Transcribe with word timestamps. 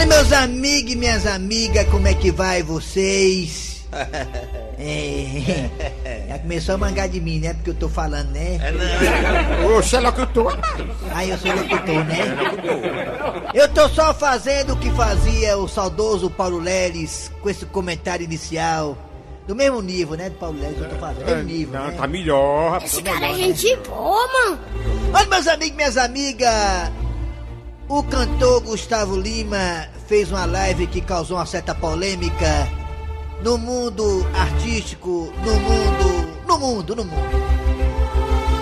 Oi, 0.00 0.06
meus 0.06 0.32
amigos 0.32 0.92
e 0.92 0.96
minhas 0.96 1.26
amigas, 1.26 1.86
como 1.90 2.08
é 2.08 2.14
que 2.14 2.30
vai 2.30 2.62
vocês? 2.62 3.84
É, 4.82 6.24
já 6.26 6.38
começou 6.38 6.74
a 6.76 6.78
mangar 6.78 7.06
de 7.06 7.20
mim, 7.20 7.38
né? 7.38 7.52
Porque 7.52 7.68
eu 7.68 7.74
tô 7.74 7.86
falando, 7.86 8.30
né? 8.30 8.58
É 8.62 8.72
não. 8.72 9.76
Ô, 9.76 9.82
você 9.82 9.96
é 9.96 10.00
locutor. 10.00 10.58
Aí 11.12 11.28
eu 11.28 11.36
sou 11.36 11.52
locutor, 11.52 12.02
né? 12.06 12.18
Eu 13.52 13.68
tô 13.68 13.86
só 13.90 14.14
fazendo 14.14 14.72
o 14.72 14.76
que 14.78 14.90
fazia 14.92 15.58
o 15.58 15.68
saudoso 15.68 16.30
Paulo 16.30 16.58
Leles 16.58 17.30
com 17.42 17.50
esse 17.50 17.66
comentário 17.66 18.24
inicial. 18.24 18.96
Do 19.46 19.54
mesmo 19.54 19.82
nível, 19.82 20.16
né? 20.16 20.30
Do 20.30 20.36
Paulo 20.36 20.58
Leles, 20.58 20.78
eu 20.80 20.88
tô 20.88 20.96
fazendo. 20.96 21.26
Do 21.26 21.30
mesmo 21.30 21.42
nível, 21.42 21.78
Não, 21.78 21.88
né? 21.88 21.96
tá 21.98 22.06
melhor, 22.06 22.72
rapaz. 22.72 22.90
Esse 22.94 23.02
cara 23.02 23.26
é 23.26 23.34
gente 23.34 23.76
boa, 23.86 24.28
mano. 24.32 24.58
Olha, 25.12 25.26
meus 25.26 25.46
amigos 25.46 25.74
e 25.74 25.76
minhas 25.76 25.96
amigas, 25.98 26.90
o 27.90 28.04
cantor 28.04 28.60
Gustavo 28.60 29.16
Lima 29.16 29.88
fez 30.06 30.30
uma 30.30 30.44
live 30.44 30.86
que 30.86 31.00
causou 31.00 31.38
uma 31.38 31.44
certa 31.44 31.74
polêmica 31.74 32.68
no 33.42 33.58
mundo 33.58 34.24
artístico, 34.32 35.32
no 35.44 35.54
mundo, 35.54 36.44
no 36.46 36.56
mundo, 36.56 36.94
no 36.94 37.04
mundo. 37.04 37.50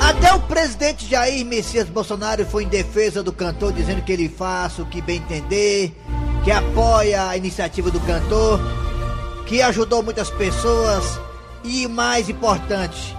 Até 0.00 0.32
o 0.32 0.40
presidente 0.40 1.06
Jair 1.06 1.44
Messias 1.44 1.90
Bolsonaro 1.90 2.46
foi 2.46 2.64
em 2.64 2.68
defesa 2.68 3.22
do 3.22 3.30
cantor, 3.30 3.70
dizendo 3.70 4.00
que 4.00 4.10
ele 4.10 4.30
faz 4.30 4.78
o 4.78 4.86
que 4.86 5.02
bem 5.02 5.18
entender, 5.18 5.94
que 6.42 6.50
apoia 6.50 7.28
a 7.28 7.36
iniciativa 7.36 7.90
do 7.90 8.00
cantor, 8.00 8.58
que 9.44 9.60
ajudou 9.60 10.02
muitas 10.02 10.30
pessoas 10.30 11.20
e, 11.62 11.86
mais 11.86 12.30
importante, 12.30 13.14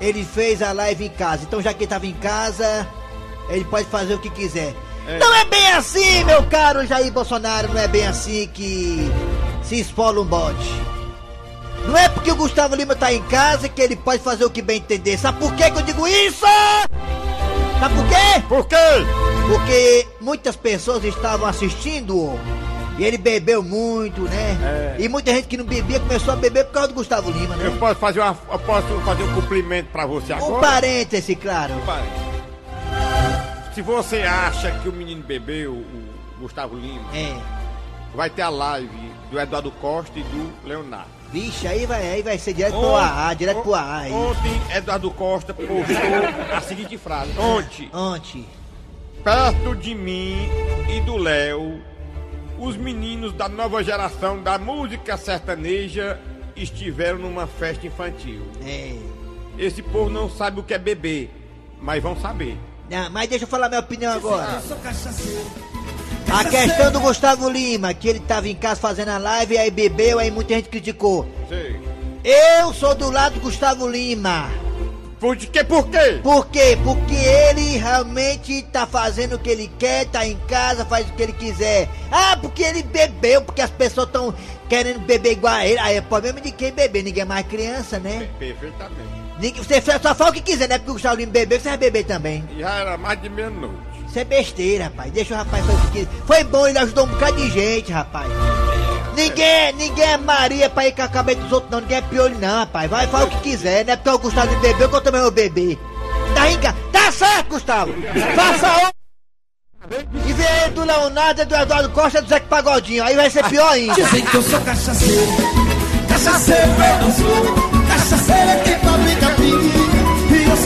ele 0.00 0.24
fez 0.24 0.62
a 0.62 0.70
live 0.70 1.06
em 1.06 1.10
casa. 1.10 1.42
Então, 1.42 1.60
já 1.60 1.72
que 1.72 1.78
ele 1.78 1.84
estava 1.86 2.06
em 2.06 2.14
casa, 2.14 2.86
ele 3.48 3.64
pode 3.64 3.88
fazer 3.88 4.14
o 4.14 4.20
que 4.20 4.30
quiser. 4.30 4.76
Não 5.18 5.34
é 5.34 5.44
bem 5.46 5.66
assim, 5.72 6.24
meu 6.24 6.42
caro 6.44 6.86
Jair 6.86 7.12
Bolsonaro, 7.12 7.68
não 7.72 7.80
é 7.80 7.88
bem 7.88 8.06
assim 8.06 8.48
que 8.52 9.10
se 9.62 9.80
esfola 9.80 10.20
um 10.20 10.24
bode. 10.24 10.70
Não 11.86 11.96
é 11.96 12.08
porque 12.08 12.30
o 12.30 12.36
Gustavo 12.36 12.74
Lima 12.76 12.94
tá 12.94 13.12
em 13.12 13.22
casa 13.22 13.68
que 13.68 13.80
ele 13.80 13.96
pode 13.96 14.22
fazer 14.22 14.44
o 14.44 14.50
que 14.50 14.62
bem 14.62 14.76
entender. 14.76 15.18
Sabe 15.18 15.38
por 15.38 15.52
que 15.54 15.62
eu 15.64 15.82
digo 15.82 16.06
isso? 16.06 16.44
Sabe 17.80 17.94
por 17.94 18.06
quê? 18.08 18.42
Por 18.48 18.66
quê? 18.66 18.76
Porque 19.48 20.06
muitas 20.20 20.54
pessoas 20.54 21.02
estavam 21.04 21.46
assistindo 21.48 22.38
e 22.98 23.04
ele 23.04 23.16
bebeu 23.16 23.62
muito, 23.62 24.20
né? 24.22 24.58
É. 24.62 25.02
E 25.02 25.08
muita 25.08 25.32
gente 25.32 25.48
que 25.48 25.56
não 25.56 25.64
bebia 25.64 25.98
começou 25.98 26.34
a 26.34 26.36
beber 26.36 26.66
por 26.66 26.72
causa 26.74 26.88
do 26.88 26.94
Gustavo 26.94 27.30
Lima, 27.30 27.54
Eu 27.56 27.70
né? 27.72 27.76
posso 27.80 27.98
fazer, 27.98 28.20
uma, 28.20 28.36
eu 28.52 28.58
posso 28.58 28.86
fazer 29.06 29.22
um 29.22 29.34
cumprimento 29.34 29.86
pra 29.90 30.04
você 30.04 30.34
Um 30.34 30.36
agora? 30.36 30.60
parêntese, 30.60 31.34
claro. 31.34 31.72
Pare. 31.86 32.04
Se 33.74 33.82
você 33.82 34.22
acha 34.22 34.70
que 34.80 34.88
o 34.88 34.92
menino 34.92 35.22
bebeu, 35.22 35.72
o 35.74 36.04
Gustavo 36.40 36.76
Lima, 36.76 37.04
É. 37.14 37.36
vai 38.14 38.28
ter 38.28 38.42
a 38.42 38.48
live 38.48 39.12
do 39.30 39.38
Eduardo 39.38 39.70
Costa 39.70 40.18
e 40.18 40.22
do 40.22 40.52
Leonardo. 40.64 41.08
Vixe, 41.32 41.68
aí 41.68 41.86
vai, 41.86 42.04
aí 42.10 42.22
vai 42.22 42.36
ser 42.38 42.52
direto 42.52 42.72
pro 42.76 42.96
AA, 42.96 43.34
direto 43.34 43.62
pro 43.62 43.74
AA. 43.74 43.98
aí. 44.00 44.12
Ontem, 44.12 44.60
Eduardo 44.76 45.10
Costa 45.12 45.54
postou 45.54 45.84
a 46.56 46.60
seguinte 46.60 46.98
frase. 46.98 47.30
Ontem, 47.38 47.88
Ontem. 47.94 48.44
perto 49.22 49.76
de 49.76 49.94
mim 49.94 50.48
e 50.88 51.00
do 51.02 51.16
Léo, 51.16 51.80
os 52.58 52.76
meninos 52.76 53.32
da 53.32 53.48
nova 53.48 53.84
geração 53.84 54.42
da 54.42 54.58
música 54.58 55.16
sertaneja 55.16 56.18
estiveram 56.56 57.20
numa 57.20 57.46
festa 57.46 57.86
infantil. 57.86 58.42
É. 58.66 58.96
Esse 59.56 59.80
povo 59.82 60.10
não 60.10 60.28
sabe 60.28 60.58
o 60.58 60.62
que 60.64 60.74
é 60.74 60.78
beber, 60.78 61.30
mas 61.80 62.02
vão 62.02 62.16
saber. 62.20 62.58
Não, 62.90 63.08
mas 63.10 63.28
deixa 63.28 63.44
eu 63.44 63.48
falar 63.48 63.68
minha 63.68 63.80
opinião 63.80 64.12
agora. 64.12 64.60
A 66.32 66.44
questão 66.44 66.90
do 66.90 67.00
Gustavo 67.00 67.48
Lima, 67.48 67.94
que 67.94 68.08
ele 68.08 68.18
tava 68.18 68.48
em 68.48 68.54
casa 68.54 68.80
fazendo 68.80 69.10
a 69.10 69.18
live, 69.18 69.56
aí 69.56 69.70
bebeu, 69.70 70.18
aí 70.18 70.30
muita 70.30 70.54
gente 70.54 70.68
criticou. 70.68 71.28
Sei. 71.48 71.80
Eu 72.24 72.74
sou 72.74 72.94
do 72.94 73.08
lado 73.08 73.34
do 73.34 73.40
Gustavo 73.40 73.88
Lima. 73.88 74.50
Por 75.20 75.36
que? 75.36 75.62
Por 75.62 75.86
quê? 75.88 76.20
Por 76.22 76.46
quê? 76.46 76.78
Porque 76.82 77.14
ele 77.14 77.76
realmente 77.76 78.62
tá 78.72 78.86
fazendo 78.86 79.36
o 79.36 79.38
que 79.38 79.50
ele 79.50 79.70
quer, 79.78 80.06
tá 80.06 80.26
em 80.26 80.36
casa, 80.48 80.84
faz 80.84 81.08
o 81.08 81.12
que 81.12 81.22
ele 81.22 81.32
quiser. 81.34 81.88
Ah, 82.10 82.36
porque 82.40 82.62
ele 82.62 82.82
bebeu, 82.82 83.42
porque 83.42 83.60
as 83.60 83.70
pessoas 83.70 84.06
estão 84.06 84.34
querendo 84.68 84.98
beber 85.00 85.32
igual 85.32 85.54
a 85.54 85.66
ele. 85.66 85.78
Aí 85.78 85.96
é 85.96 86.00
problema 86.00 86.40
de 86.40 86.50
quem 86.50 86.72
beber, 86.72 87.04
ninguém 87.04 87.22
é 87.22 87.26
mais 87.26 87.46
criança, 87.46 87.98
né? 87.98 88.30
Perfeitamente. 88.38 89.19
Você 89.40 89.80
só 90.02 90.14
fala 90.14 90.30
o 90.30 90.32
que 90.34 90.42
quiser, 90.42 90.68
né? 90.68 90.78
Porque 90.78 90.90
o 90.90 90.94
Gustavo 90.94 91.16
Lima 91.16 91.32
bebeu, 91.32 91.58
você 91.58 91.70
vai 91.70 91.78
beber 91.78 92.04
também. 92.04 92.44
Já 92.58 92.70
era 92.74 92.98
mais 92.98 93.20
de 93.22 93.28
meia-noite. 93.30 93.76
Isso 94.06 94.18
é 94.18 94.24
besteira, 94.24 94.84
rapaz. 94.84 95.10
Deixa 95.12 95.34
o 95.34 95.36
rapaz 95.36 95.64
fazer 95.64 95.78
o 95.78 95.80
que 95.82 95.90
quiser. 95.92 96.08
Foi 96.26 96.44
bom, 96.44 96.66
ele 96.66 96.78
ajudou 96.78 97.04
um 97.04 97.08
bocado 97.08 97.36
de 97.36 97.50
gente, 97.50 97.92
rapaz. 97.92 98.28
Ninguém, 99.14 99.72
ninguém 99.74 100.04
é 100.04 100.16
Maria 100.16 100.68
pra 100.68 100.86
ir 100.86 100.92
com 100.92 101.02
a 101.02 101.08
cabeça 101.08 101.40
dos 101.40 101.52
outros, 101.52 101.70
não. 101.70 101.80
Ninguém 101.80 101.98
é 101.98 102.02
piolho, 102.02 102.38
não, 102.38 102.58
rapaz. 102.58 102.90
Vai, 102.90 103.06
fala 103.06 103.24
o 103.24 103.30
que 103.30 103.40
quiser, 103.40 103.84
né? 103.84 103.96
Porque 103.96 104.10
o 104.10 104.18
Gustavo 104.18 104.54
bebeu, 104.60 104.88
que 104.88 104.96
eu 104.96 105.00
também 105.00 105.20
vou 105.20 105.30
beber. 105.30 105.78
Tá, 106.34 106.50
enga... 106.50 106.74
tá 106.92 107.10
certo, 107.12 107.48
Gustavo. 107.48 107.94
Faça 108.34 108.88
o. 108.88 109.00
E 110.28 110.32
vem 110.32 110.46
aí 110.46 110.70
do 110.70 110.84
Leonardo, 110.84 111.46
do 111.46 111.54
Eduardo 111.54 111.88
Costa 111.90 112.20
do 112.20 112.28
Zeca 112.28 112.46
Pagodinho. 112.46 113.02
Aí 113.02 113.16
vai 113.16 113.30
ser 113.30 113.44
pior 113.44 113.72
ainda. 113.72 113.94
Dizem 113.94 114.24
que 114.24 114.34
eu 114.36 114.42
sou 114.42 114.60
cachaceiro, 114.60 115.32
cachaceiro 116.08 116.62
eu 116.62 117.06
não 117.06 117.12
sou. 117.12 117.70
Cachaceiro 117.88 118.50
é 118.50 118.56
quem 118.62 118.78
fabrica 118.78 119.29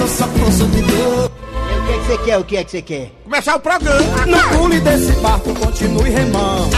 eu 0.04 0.08
sou 0.08 0.26
só 0.26 0.44
consumidor. 0.44 1.30
O 1.30 1.86
que 1.86 1.92
é 1.92 1.98
que 1.98 2.04
você 2.04 2.18
quer? 2.18 2.38
O 2.38 2.44
que 2.44 2.56
é 2.56 2.64
que 2.64 2.70
você 2.70 2.82
quer? 2.82 3.12
Começar 3.24 3.56
o 3.56 3.60
programa. 3.60 4.26
No 4.26 4.58
pule 4.58 4.80
desse 4.80 5.12
barco, 5.12 5.54
continue 5.54 6.10
remando. 6.10 6.70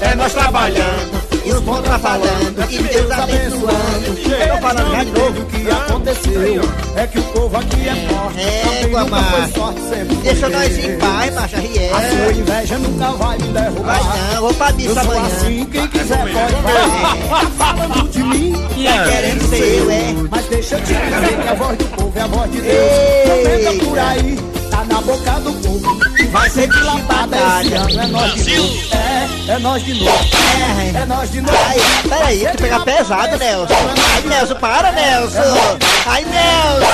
É 0.00 0.14
nós 0.14 0.32
trabalhando. 0.32 1.21
E 1.44 1.52
os 1.52 1.60
tá 1.82 1.98
falando, 1.98 2.70
e 2.70 2.78
Deus 2.78 3.10
abençoando. 3.10 4.18
Eu 4.30 4.54
tô 4.54 4.60
falando 4.60 4.92
já 4.92 5.04
de 5.04 5.10
novo. 5.10 5.40
O 5.42 5.46
que 5.46 5.70
aconteceu 5.70 6.62
é 6.96 7.06
que 7.06 7.18
o 7.18 7.22
povo 7.24 7.56
aqui 7.56 7.88
é 7.88 7.94
forte. 8.08 8.40
É, 8.40 8.88
foi 8.90 10.12
Deixa 10.22 10.48
nós 10.48 10.78
em 10.78 10.98
paz, 10.98 11.34
macha 11.34 11.56
A 11.56 11.60
Riel. 11.60 11.90
sua 11.90 12.32
inveja 12.32 12.78
nunca 12.78 13.10
vai 13.12 13.38
me 13.38 13.48
derrubar. 13.48 14.00
Vai 14.02 14.34
não, 14.34 14.40
vou 14.42 14.54
pra 14.54 14.72
missa 14.72 15.00
amanhã. 15.00 15.26
assim, 15.26 15.64
quem 15.66 15.88
quiser 15.88 16.18
pode 16.18 16.54
falar. 16.62 17.16
Tá 17.58 17.74
falando 17.74 18.08
de 18.10 18.22
mim, 18.22 18.52
Tá 18.52 19.04
querendo 19.10 19.48
ser 19.48 19.78
eu, 19.78 19.90
é? 19.90 20.14
Mas 20.30 20.46
deixa 20.46 20.74
eu 20.76 20.80
te 20.80 20.86
dizer 20.94 21.42
que 21.42 21.48
a 21.48 21.54
voz 21.54 21.78
do 21.78 21.84
povo 21.96 22.12
é 22.14 22.20
a 22.20 22.26
voz 22.26 22.52
de 22.52 22.60
Deus. 22.60 22.92
Também 23.26 23.78
por 23.78 23.98
aí, 23.98 24.38
tá 24.82 24.94
na 24.94 25.00
boca 25.00 25.30
do 25.40 25.52
povo. 25.52 26.00
Vai 26.30 26.50
ser 26.50 26.68
de 26.68 26.80
lapada 26.82 27.36
esse 27.62 27.74
ano, 27.74 28.00
é 28.00 28.06
nós 28.06 28.34
de 28.44 28.54
novo. 28.56 28.78
É, 28.92 29.52
é 29.52 29.58
nós 29.58 29.84
de 29.84 29.94
novo. 29.94 30.10
É. 30.14 31.02
É 31.02 31.06
nós 31.06 31.30
de 31.30 31.40
novo. 31.40 31.58
Ai, 31.68 31.78
peraí, 32.08 32.48
tu 32.52 32.58
pegar 32.58 32.80
pesado, 32.80 33.38
Nelson. 33.38 33.74
Ai, 34.14 34.22
Nelson, 34.28 34.54
para, 34.56 34.92
Nelson. 34.92 35.78
Ai, 36.06 36.24
Nelson. 36.24 36.86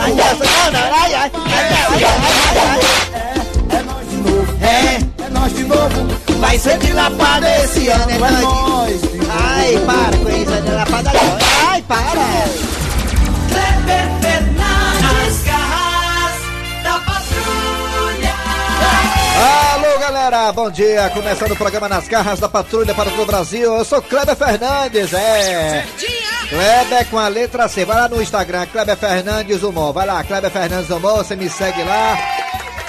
Ai, 0.00 0.12
Nelson, 0.12 0.44
não, 0.44 0.72
não. 0.72 0.80
Ai, 0.80 1.14
ai, 1.14 1.14
ai, 1.14 1.30
ai, 1.90 2.04
ai, 2.04 2.58
ai, 2.58 2.80
É, 3.14 3.76
é 3.76 3.82
nós 3.82 4.08
de 4.10 4.16
novo. 4.16 4.56
ai. 4.60 5.08
É 5.26 5.30
nós 5.30 5.54
de 5.54 5.64
novo. 5.64 6.14
É, 6.28 6.38
vai 6.38 6.58
ser 6.58 6.78
de 6.78 6.92
lapada 6.92 7.64
esse 7.64 7.88
ano, 7.88 8.10
é 8.10 8.14
É 8.14 8.18
nós. 8.18 9.00
Ai, 9.30 9.78
para 9.86 10.16
com 10.18 10.28
isso, 10.30 10.54
é 10.54 10.60
de 10.60 10.70
lapada 10.70 11.10
agora. 11.10 11.38
Ai, 11.68 11.82
para. 11.88 12.24
Kleber 13.48 14.23
Alô, 19.36 19.98
galera, 19.98 20.52
bom 20.52 20.70
dia. 20.70 21.10
Começando 21.10 21.52
o 21.52 21.56
programa 21.56 21.88
Nas 21.88 22.06
Garras 22.06 22.38
da 22.38 22.48
Patrulha 22.48 22.94
para 22.94 23.10
todo 23.10 23.22
o 23.22 23.26
Brasil. 23.26 23.74
Eu 23.74 23.84
sou 23.84 24.00
Kleber 24.00 24.36
Fernandes, 24.36 25.12
é. 25.12 25.84
Kleber 26.48 27.06
com 27.10 27.18
a 27.18 27.26
letra 27.26 27.66
C. 27.66 27.84
Vai 27.84 27.96
lá 27.96 28.08
no 28.08 28.22
Instagram, 28.22 28.66
Kleber 28.66 28.96
Fernandes 28.96 29.62
Humor. 29.64 29.92
Vai 29.92 30.06
lá, 30.06 30.22
Kleber 30.22 30.50
Fernandes 30.50 30.88
Humor, 30.88 31.16
você 31.16 31.34
me 31.34 31.50
segue 31.50 31.82
lá. 31.82 32.16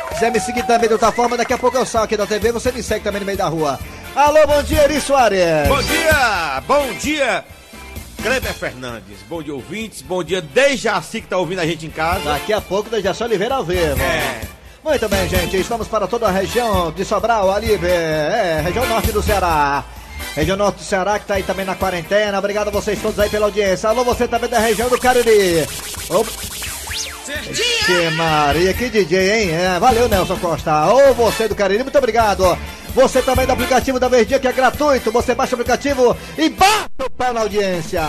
Se 0.10 0.14
quiser 0.14 0.32
me 0.32 0.40
seguir 0.40 0.64
também 0.68 0.88
de 0.88 0.94
outra 0.94 1.12
forma, 1.12 1.36
daqui 1.36 1.54
a 1.54 1.58
pouco 1.58 1.78
eu 1.78 1.86
saio 1.86 2.06
aqui 2.06 2.16
da 2.16 2.28
TV, 2.28 2.52
você 2.52 2.72
me 2.72 2.84
segue 2.84 3.04
também 3.04 3.20
no 3.20 3.26
meio 3.26 3.38
da 3.38 3.48
rua. 3.48 3.80
Alô, 4.16 4.46
bom 4.46 4.62
dia, 4.62 4.84
Eri 4.84 5.02
Soares. 5.02 5.68
Bom 5.68 5.82
dia, 5.82 6.64
bom 6.68 6.94
dia. 6.94 7.44
Kleber 8.22 8.54
Fernandes, 8.54 9.18
bom 9.28 9.44
dia 9.44 9.54
ouvintes, 9.54 10.02
bom 10.02 10.24
dia 10.24 10.42
Dejaci 10.42 11.22
que 11.22 11.28
tá 11.28 11.38
ouvindo 11.38 11.60
a 11.60 11.66
gente 11.66 11.86
em 11.86 11.92
casa. 11.92 12.24
Daqui 12.24 12.54
a 12.54 12.62
pouco, 12.62 12.90
Dejaci 12.90 13.24
Oliveira 13.24 13.56
ao 13.56 13.64
vivo. 13.64 14.02
É. 14.02 14.55
Muito 14.86 15.10
bem, 15.10 15.28
gente. 15.28 15.58
Estamos 15.58 15.88
para 15.88 16.06
toda 16.06 16.28
a 16.28 16.32
região 16.32 16.92
de 16.92 17.04
Sobral, 17.04 17.52
ali, 17.52 17.74
é, 17.74 18.62
região 18.64 18.86
norte 18.86 19.12
do 19.12 19.20
Ceará. 19.20 19.84
Região 20.36 20.56
norte 20.56 20.76
do 20.76 20.84
Ceará 20.84 21.18
que 21.18 21.26
tá 21.26 21.34
aí 21.34 21.44
também 21.44 21.66
na 21.66 21.74
quarentena. 21.74 22.38
Obrigado 22.38 22.68
a 22.68 22.72
vocês 22.72 23.02
todos 23.02 23.20
aí 23.20 23.28
pela 23.28 23.48
audiência. 23.48 23.90
Alô, 23.90 24.04
você 24.04 24.28
também 24.28 24.48
da 24.48 24.60
região 24.60 24.88
do 24.88 25.00
Cariri. 25.00 25.68
Que 27.88 28.10
Maria, 28.12 28.74
que 28.76 28.90
DJ, 28.90 29.32
hein? 29.32 29.50
É, 29.56 29.80
valeu, 29.80 30.08
Nelson 30.08 30.38
Costa. 30.38 30.86
Ô, 30.94 31.16
você 31.16 31.48
do 31.48 31.56
Cariri, 31.56 31.82
muito 31.82 31.98
obrigado. 31.98 32.56
Você 32.94 33.24
também 33.24 33.48
do 33.48 33.54
aplicativo 33.54 34.00
da 34.00 34.08
Verdinha, 34.08 34.40
que 34.40 34.48
é 34.48 34.54
gratuito. 34.54 35.12
Você 35.12 35.34
baixa 35.34 35.56
o 35.56 35.60
aplicativo 35.60 36.16
e 36.38 36.48
bate 36.48 36.92
o 37.04 37.10
pé 37.10 37.34
na 37.34 37.42
audiência. 37.42 38.04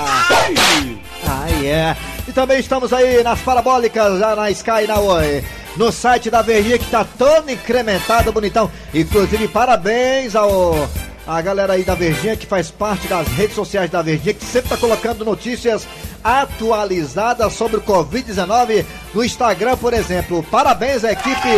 Ai, 1.27 1.67
é. 1.69 1.97
E 2.29 2.33
também 2.33 2.61
estamos 2.61 2.93
aí 2.93 3.23
nas 3.23 3.41
parabólicas, 3.41 4.19
já 4.19 4.37
na 4.37 4.51
Sky 4.51 4.85
e 4.85 4.87
na 4.87 5.01
Oi. 5.01 5.43
No 5.77 5.93
site 5.93 6.31
da 6.31 6.43
Verdinha 6.43 6.79
que 6.79 6.91
tá 6.91 7.05
todo 7.05 7.51
incrementado, 7.51 8.33
bonitão. 8.33 8.71
Inclusive, 8.95 9.49
parabéns 9.49 10.35
ao 10.35 10.89
a 11.27 11.41
galera 11.41 11.73
aí 11.73 11.83
da 11.83 11.95
Verdinha 11.95 12.37
que 12.37 12.47
faz 12.47 12.71
parte 12.71 13.09
das 13.09 13.27
redes 13.29 13.57
sociais 13.57 13.91
da 13.91 14.01
Verdinha, 14.01 14.33
que 14.33 14.45
sempre 14.45 14.69
tá 14.69 14.77
colocando 14.77 15.25
notícias 15.25 15.87
atualizadas 16.23 17.53
sobre 17.53 17.79
o 17.79 17.83
Covid-19 17.83 18.85
no 19.13 19.25
Instagram, 19.25 19.77
por 19.77 19.93
exemplo. 19.93 20.43
Parabéns 20.45 21.05
à 21.05 21.11
equipe 21.11 21.49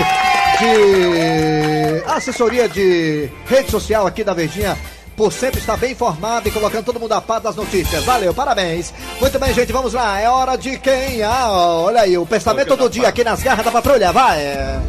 de 0.58 2.02
assessoria 2.10 2.68
de 2.68 3.30
rede 3.46 3.70
social 3.70 4.06
aqui 4.06 4.24
da 4.24 4.32
Verdinha 4.32 4.76
por 5.18 5.32
sempre 5.32 5.58
estar 5.58 5.76
bem 5.76 5.90
informado 5.90 6.48
e 6.48 6.52
colocando 6.52 6.84
todo 6.84 7.00
mundo 7.00 7.10
a 7.12 7.20
par 7.20 7.40
das 7.40 7.56
notícias. 7.56 8.04
Valeu, 8.04 8.32
parabéns. 8.32 8.94
Muito 9.20 9.36
bem, 9.36 9.52
gente, 9.52 9.72
vamos 9.72 9.92
lá. 9.92 10.20
É 10.20 10.30
hora 10.30 10.56
de 10.56 10.78
quem? 10.78 11.24
Ah, 11.24 11.50
olha 11.50 12.02
aí, 12.02 12.16
o 12.16 12.24
pensamento 12.24 12.76
do 12.76 12.88
dia 12.88 13.08
aqui 13.08 13.24
nas 13.24 13.42
garras 13.42 13.64
da 13.64 13.72
patrulha. 13.72 14.12
Vai. 14.12 14.80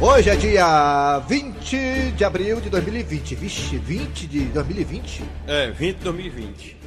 Hoje 0.00 0.30
é 0.30 0.34
dia 0.34 1.22
20 1.28 2.14
de 2.16 2.24
abril 2.24 2.60
de 2.60 2.68
2020. 2.68 3.36
Vixe, 3.36 3.78
20 3.78 4.26
de 4.26 4.40
2020? 4.46 5.22
É, 5.46 5.70
20 5.70 5.98
de 5.98 6.02
2020. 6.02 6.81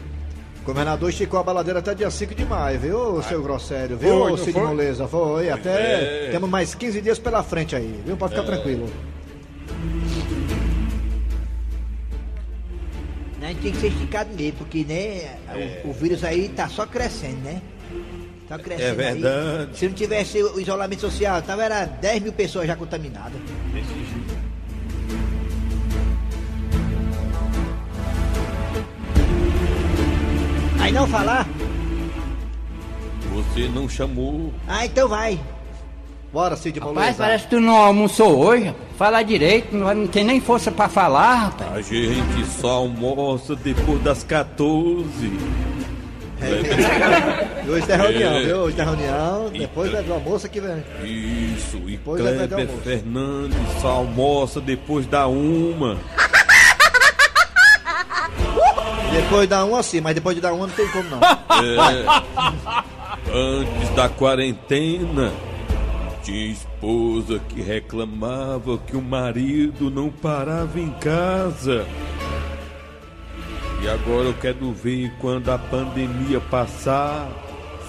O 0.65 0.73
governador 0.73 1.11
esticou 1.11 1.39
a 1.39 1.43
baladeira 1.43 1.77
até 1.77 1.93
dia 1.93 2.09
5 2.09 2.33
de 2.33 2.43
maio, 2.43 2.79
viu, 2.79 3.21
seu 3.21 3.39
Grossério? 3.43 3.97
Viu, 3.97 4.17
Foi, 4.29 4.37
Cid 4.39 4.53
foi? 4.53 4.63
Moleza? 4.63 5.07
Foi, 5.07 5.47
até 5.51 6.25
É. 6.25 6.29
temos 6.31 6.49
mais 6.49 6.73
15 6.73 7.01
dias 7.01 7.19
pela 7.19 7.43
frente 7.43 7.75
aí, 7.75 8.01
viu? 8.03 8.17
Pode 8.17 8.33
ficar 8.33 8.47
tranquilo. 8.47 8.89
Né, 13.39 13.55
tem 13.61 13.71
que 13.71 13.77
ser 13.77 13.87
esticado 13.89 14.31
mesmo, 14.33 14.53
porque 14.57 14.83
né, 14.83 15.37
o, 15.83 15.89
o 15.89 15.93
vírus 15.93 16.23
aí 16.23 16.49
tá 16.49 16.67
só 16.67 16.87
crescendo, 16.87 17.43
né? 17.43 17.61
Tá 18.49 18.57
crescendo 18.57 18.89
É 18.89 18.93
verdade. 18.95 19.69
Aí. 19.71 19.77
Se 19.77 19.87
não 19.87 19.93
tivesse 19.93 20.41
o 20.41 20.59
isolamento 20.59 21.01
social, 21.01 21.43
tava 21.43 21.63
era 21.63 21.85
10 21.85 22.23
mil 22.23 22.33
pessoas 22.33 22.65
já 22.65 22.75
contaminadas. 22.75 23.39
Aí 30.85 30.91
não 30.91 31.07
falar? 31.07 31.47
Você 33.33 33.67
não 33.73 33.89
chamou. 33.89 34.53
Ah, 34.67 34.85
então 34.85 35.07
vai. 35.09 35.39
Bora, 36.31 36.55
Cid 36.55 36.79
Rapaz, 36.79 36.95
Moleza. 36.95 37.17
parece 37.17 37.43
que 37.45 37.49
tu 37.51 37.59
não 37.61 37.75
almoçou 37.75 38.37
hoje. 38.45 38.73
Fala 38.97 39.23
direito, 39.23 39.75
não, 39.75 39.93
não 39.93 40.07
tem 40.07 40.23
nem 40.23 40.39
força 40.41 40.69
pra 40.71 40.87
falar, 40.89 41.35
rapaz. 41.35 41.73
A 41.73 41.81
gente 41.81 42.45
só 42.59 42.69
almoça 42.71 43.55
depois 43.55 44.01
das 44.03 44.23
14. 44.23 45.05
E 47.65 47.69
Hoje 47.69 47.87
tem 47.87 47.97
reunião, 47.97 48.33
É. 48.35 48.43
viu? 48.43 48.57
Hoje 48.57 48.75
tem 48.75 48.85
reunião, 48.85 49.49
depois 49.49 49.91
vai 49.91 50.03
do 50.03 50.13
almoço 50.13 50.45
aqui, 50.45 50.59
velho. 50.59 50.83
Isso, 51.03 51.77
e 51.87 51.91
Depois 51.91 52.21
vai 52.21 52.33
o 52.33 52.47
Kleber. 52.47 52.67
Fernandes 52.83 53.57
só 53.81 53.87
almoça 53.89 54.61
depois 54.61 55.07
da 55.07 55.27
uma. 55.27 55.97
Depois 59.15 59.47
dá 59.47 59.63
um 59.63 59.75
assim, 59.75 60.01
mas 60.01 60.13
depois 60.13 60.35
de 60.35 60.41
dar 60.41 60.53
um 60.53 60.59
não 60.59 60.69
tem 60.69 60.87
como 60.89 61.09
não. 61.09 61.19
É, 61.21 62.05
antes 63.33 63.89
da 63.95 64.09
quarentena, 64.09 65.31
tinha 66.21 66.51
esposa 66.51 67.39
que 67.47 67.61
reclamava 67.61 68.77
que 68.77 68.97
o 68.97 69.01
marido 69.01 69.89
não 69.89 70.09
parava 70.09 70.79
em 70.79 70.91
casa. 70.91 71.85
E 73.81 73.87
agora 73.87 74.25
eu 74.25 74.33
quero 74.33 74.73
ver 74.73 75.13
quando 75.19 75.49
a 75.49 75.57
pandemia 75.57 76.41
passar. 76.41 77.29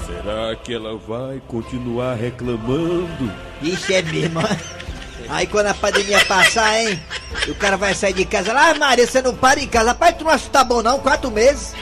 Será 0.07 0.55
que 0.55 0.75
ela 0.75 0.97
vai 0.97 1.43
continuar 1.49 2.15
reclamando? 2.15 3.33
Isso 3.61 3.93
é 3.93 4.03
mesmo. 4.03 4.41
Aí 5.29 5.47
quando 5.47 5.67
a 5.67 5.75
pandemia 5.75 6.25
passar, 6.25 6.81
hein? 6.81 7.01
O 7.49 7.55
cara 7.55 7.77
vai 7.77 7.95
sair 7.95 8.13
de 8.13 8.25
casa 8.25 8.53
lá, 8.53 8.71
ah, 8.71 8.75
Maria, 8.75 9.07
você 9.07 9.21
não 9.23 9.35
para 9.35 9.61
em 9.61 9.67
casa. 9.67 9.89
Rapaz, 9.89 10.17
tu 10.17 10.25
não 10.25 10.31
acha 10.31 10.45
que 10.45 10.51
tá 10.51 10.65
bom 10.65 10.83
não? 10.83 10.99
Quatro 10.99 11.31
meses. 11.31 11.75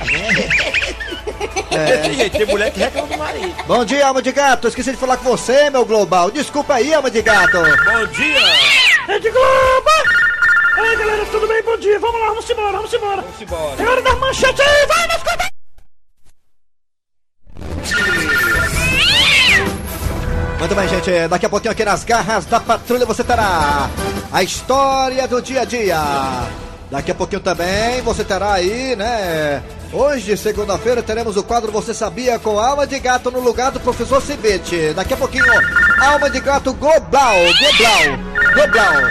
É. 1.70 2.02
Gente, 2.12 2.30
tem 2.30 2.46
mulher 2.46 2.72
que 2.72 2.80
reclama 2.80 3.06
do 3.06 3.18
marido. 3.18 3.54
Bom 3.66 3.84
dia, 3.84 4.06
alma 4.06 4.22
de 4.22 4.32
gato. 4.32 4.66
Esqueci 4.68 4.90
de 4.90 4.96
falar 4.96 5.18
com 5.18 5.24
você, 5.24 5.70
meu 5.70 5.84
global. 5.84 6.30
Desculpa 6.30 6.74
aí, 6.74 6.92
alma 6.92 7.10
de 7.10 7.22
gato. 7.22 7.58
Bom 7.58 8.06
dia! 8.06 8.40
Rede 9.06 9.30
Globo! 9.30 9.90
Ei, 10.78 10.96
galera, 10.96 11.24
tudo 11.26 11.46
bem? 11.46 11.62
Bom 11.62 11.76
dia. 11.76 11.98
Vamos 11.98 12.20
lá, 12.20 12.28
vamos 12.28 12.50
embora, 12.50 12.72
vamos 12.72 12.92
embora. 12.92 13.22
Vamos 13.22 13.40
embora. 13.42 13.82
É 13.82 13.86
hora 13.86 14.02
das 14.02 14.18
manchetes 14.18 14.60
aí, 14.60 14.86
vai, 14.86 15.06
nas 15.08 15.22
Muito 20.68 20.80
bem, 20.80 20.88
gente. 20.90 21.28
Daqui 21.28 21.46
a 21.46 21.48
pouquinho 21.48 21.72
aqui 21.72 21.82
nas 21.82 22.04
garras 22.04 22.44
da 22.44 22.60
patrulha 22.60 23.06
você 23.06 23.24
terá 23.24 23.88
a 24.30 24.42
história 24.42 25.26
do 25.26 25.40
dia 25.40 25.62
a 25.62 25.64
dia. 25.64 25.98
Daqui 26.90 27.10
a 27.10 27.14
pouquinho 27.14 27.40
também 27.40 28.02
você 28.02 28.22
terá 28.22 28.52
aí, 28.52 28.94
né? 28.94 29.62
Hoje, 29.90 30.36
segunda-feira, 30.36 31.02
teremos 31.02 31.38
o 31.38 31.42
quadro 31.42 31.72
Você 31.72 31.94
Sabia 31.94 32.38
com 32.38 32.60
Alma 32.60 32.86
de 32.86 32.98
Gato 32.98 33.30
no 33.30 33.40
lugar 33.40 33.72
do 33.72 33.80
professor 33.80 34.20
Cibete. 34.20 34.92
Daqui 34.92 35.14
a 35.14 35.16
pouquinho, 35.16 35.46
Alma 36.02 36.28
de 36.28 36.38
Gato 36.38 36.74
Global, 36.74 37.36
Global, 37.38 38.52
Global. 38.52 39.10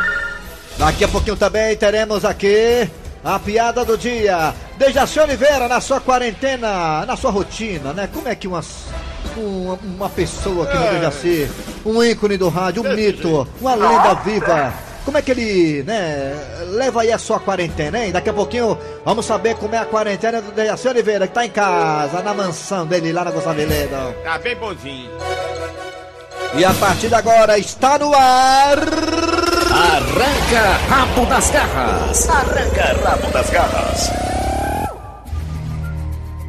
Daqui 0.77 1.05
a 1.05 1.07
pouquinho 1.07 1.35
também 1.35 1.75
teremos 1.75 2.23
aqui 2.23 2.87
a 3.25 3.39
piada 3.39 3.83
do 3.83 3.97
dia. 3.97 4.53
Dejaci 4.77 5.19
Oliveira, 5.19 5.67
na 5.67 5.81
sua 5.81 5.99
quarentena, 5.99 7.03
na 7.03 7.17
sua 7.17 7.31
rotina, 7.31 7.93
né? 7.93 8.07
Como 8.13 8.27
é 8.27 8.35
que 8.35 8.47
umas, 8.47 8.85
uma, 9.39 9.79
uma 9.83 10.09
pessoa 10.09 10.65
que 10.65 10.77
nem 10.77 10.89
Dejaci, 10.91 11.49
um 11.85 12.03
ícone 12.03 12.37
do 12.37 12.49
rádio, 12.49 12.83
um 12.83 12.95
mito, 12.95 13.47
uma 13.61 13.75
lenda 13.75 14.13
viva, 14.15 14.73
como 15.05 15.17
é 15.17 15.21
que 15.21 15.31
ele, 15.31 15.83
né, 15.83 16.35
leva 16.71 17.01
aí 17.01 17.13
a 17.13 17.17
sua 17.17 17.39
quarentena, 17.39 18.03
hein? 18.03 18.11
Daqui 18.11 18.29
a 18.29 18.33
pouquinho 18.33 18.77
vamos 19.05 19.25
saber 19.25 19.55
como 19.55 19.73
é 19.73 19.77
a 19.77 19.85
quarentena 19.85 20.41
do 20.41 20.51
Dejaci 20.51 20.87
Oliveira, 20.89 21.27
que 21.27 21.33
tá 21.33 21.45
em 21.45 21.49
casa, 21.49 22.21
na 22.21 22.33
mansão 22.33 22.85
dele 22.85 23.13
lá 23.13 23.23
na 23.23 23.31
Gostaveleda. 23.31 24.15
Tá 24.23 24.37
bem 24.37 24.55
bonzinho. 24.57 25.11
E 26.55 26.65
a 26.65 26.73
partir 26.73 27.07
de 27.07 27.15
agora 27.15 27.57
está 27.57 27.97
no 27.99 28.13
ar. 28.13 28.77
Arranca 29.71 30.77
rabo 30.89 31.25
das 31.27 31.49
garras. 31.51 32.29
Arranca 32.29 33.09
rabo 33.09 33.31
das 33.31 33.49
garras. 33.49 34.26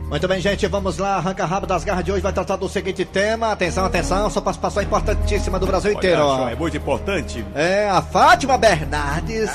Muito 0.08 0.26
bem, 0.26 0.40
gente, 0.40 0.66
vamos 0.66 0.96
lá. 0.96 1.16
Arranca 1.16 1.44
rabo 1.44 1.66
das 1.66 1.84
garras 1.84 2.02
de 2.02 2.10
hoje 2.10 2.22
vai 2.22 2.32
tratar 2.32 2.56
do 2.56 2.66
seguinte 2.66 3.04
tema. 3.04 3.52
Atenção, 3.52 3.84
atenção, 3.84 4.30
só 4.30 4.40
participação 4.40 4.82
importantíssima 4.82 5.58
do 5.58 5.66
Brasil 5.66 5.92
inteiro. 5.92 6.22
ó. 6.24 6.48
é 6.48 6.56
muito 6.56 6.76
importante. 6.78 7.44
É 7.54 7.88
a 7.90 8.00
Fátima 8.00 8.56
Bernardes, 8.56 9.50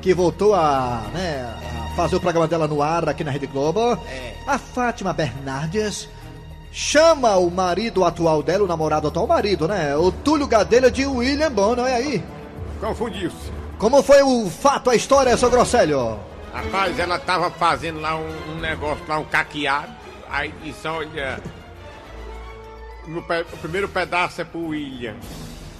que 0.00 0.14
voltou 0.14 0.54
a, 0.54 1.02
né, 1.12 1.52
a 1.92 1.96
fazer 1.96 2.16
o 2.16 2.20
programa 2.20 2.46
dela 2.46 2.68
no 2.68 2.80
ar 2.80 3.08
aqui 3.08 3.24
na 3.24 3.32
Rede 3.32 3.48
Globo. 3.48 3.98
A 4.46 4.58
Fátima 4.58 5.12
Bernardes 5.12 6.08
chama 6.70 7.36
o 7.36 7.50
marido 7.50 8.04
atual 8.04 8.44
dela, 8.44 8.62
o 8.62 8.68
namorado 8.68 9.08
atual, 9.08 9.24
o 9.24 9.28
marido, 9.28 9.66
né? 9.66 9.96
O 9.96 10.12
Túlio 10.12 10.46
Gadelha 10.46 10.88
de 10.88 11.04
William 11.04 11.50
Bonner, 11.50 11.84
olha 11.84 11.96
aí. 11.96 12.22
Confundiu-se. 12.80 13.50
Como 13.76 14.04
foi 14.04 14.22
o 14.22 14.48
fato, 14.48 14.88
a 14.88 14.94
história, 14.94 15.36
seu 15.36 15.50
Grosselho? 15.50 16.16
Rapaz, 16.52 16.98
ela 16.98 17.18
tava 17.18 17.50
fazendo 17.50 18.00
lá 18.00 18.16
um, 18.16 18.52
um 18.52 18.60
negócio, 18.60 19.02
lá 19.08 19.18
um 19.18 19.24
caqueado. 19.24 19.92
Aí 20.30 20.52
disse, 20.62 20.86
olha. 20.86 21.38
no 23.06 23.22
pe- 23.22 23.44
o 23.52 23.56
primeiro 23.58 23.88
pedaço 23.88 24.40
é 24.40 24.44
pro 24.44 24.68
William. 24.68 25.14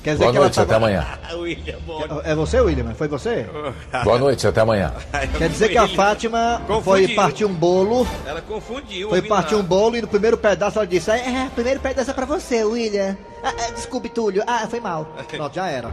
Quer 0.03 0.15
dizer 0.15 0.25
Boa 0.25 0.33
que 0.33 0.39
noite, 0.41 0.61
até 0.61 0.73
tava... 0.73 0.87
amanhã. 0.87 1.07
Ah, 1.31 1.35
William, 1.37 1.79
bora. 1.87 2.23
É 2.25 2.35
você, 2.35 2.61
William? 2.61 2.93
Foi 2.95 3.07
você? 3.07 3.47
Boa 4.03 4.19
noite, 4.19 4.47
até 4.47 4.61
amanhã. 4.61 4.93
Quer 5.39 5.49
dizer 5.49 5.69
que 5.69 5.79
a 5.79 5.87
Fátima 5.89 6.61
foi 6.67 6.75
Confundiu. 6.77 7.17
partir 7.17 7.45
um 7.45 7.55
bolo, 7.55 8.07
Ela 8.27 8.43
confundiu. 8.43 9.09
foi 9.11 9.23
partir 9.23 9.55
um 9.55 9.63
bolo 9.63 9.97
e 9.97 10.03
no 10.03 10.09
primeiro 10.09 10.37
pedaço 10.37 10.79
ela 10.79 10.87
disse, 10.87 11.11
é, 11.11 11.17
É, 11.45 11.51
primeiro 11.55 11.79
pedaço 11.81 12.11
é 12.11 12.15
pra 12.15 12.27
você, 12.27 12.65
William. 12.65 13.17
Ah, 13.45 13.53
ah, 13.57 13.71
desculpe, 13.73 14.09
Túlio. 14.09 14.43
Ah, 14.47 14.67
foi 14.69 14.81
mal. 14.81 15.07
pronto, 15.29 15.55
já 15.55 15.69
era. 15.69 15.89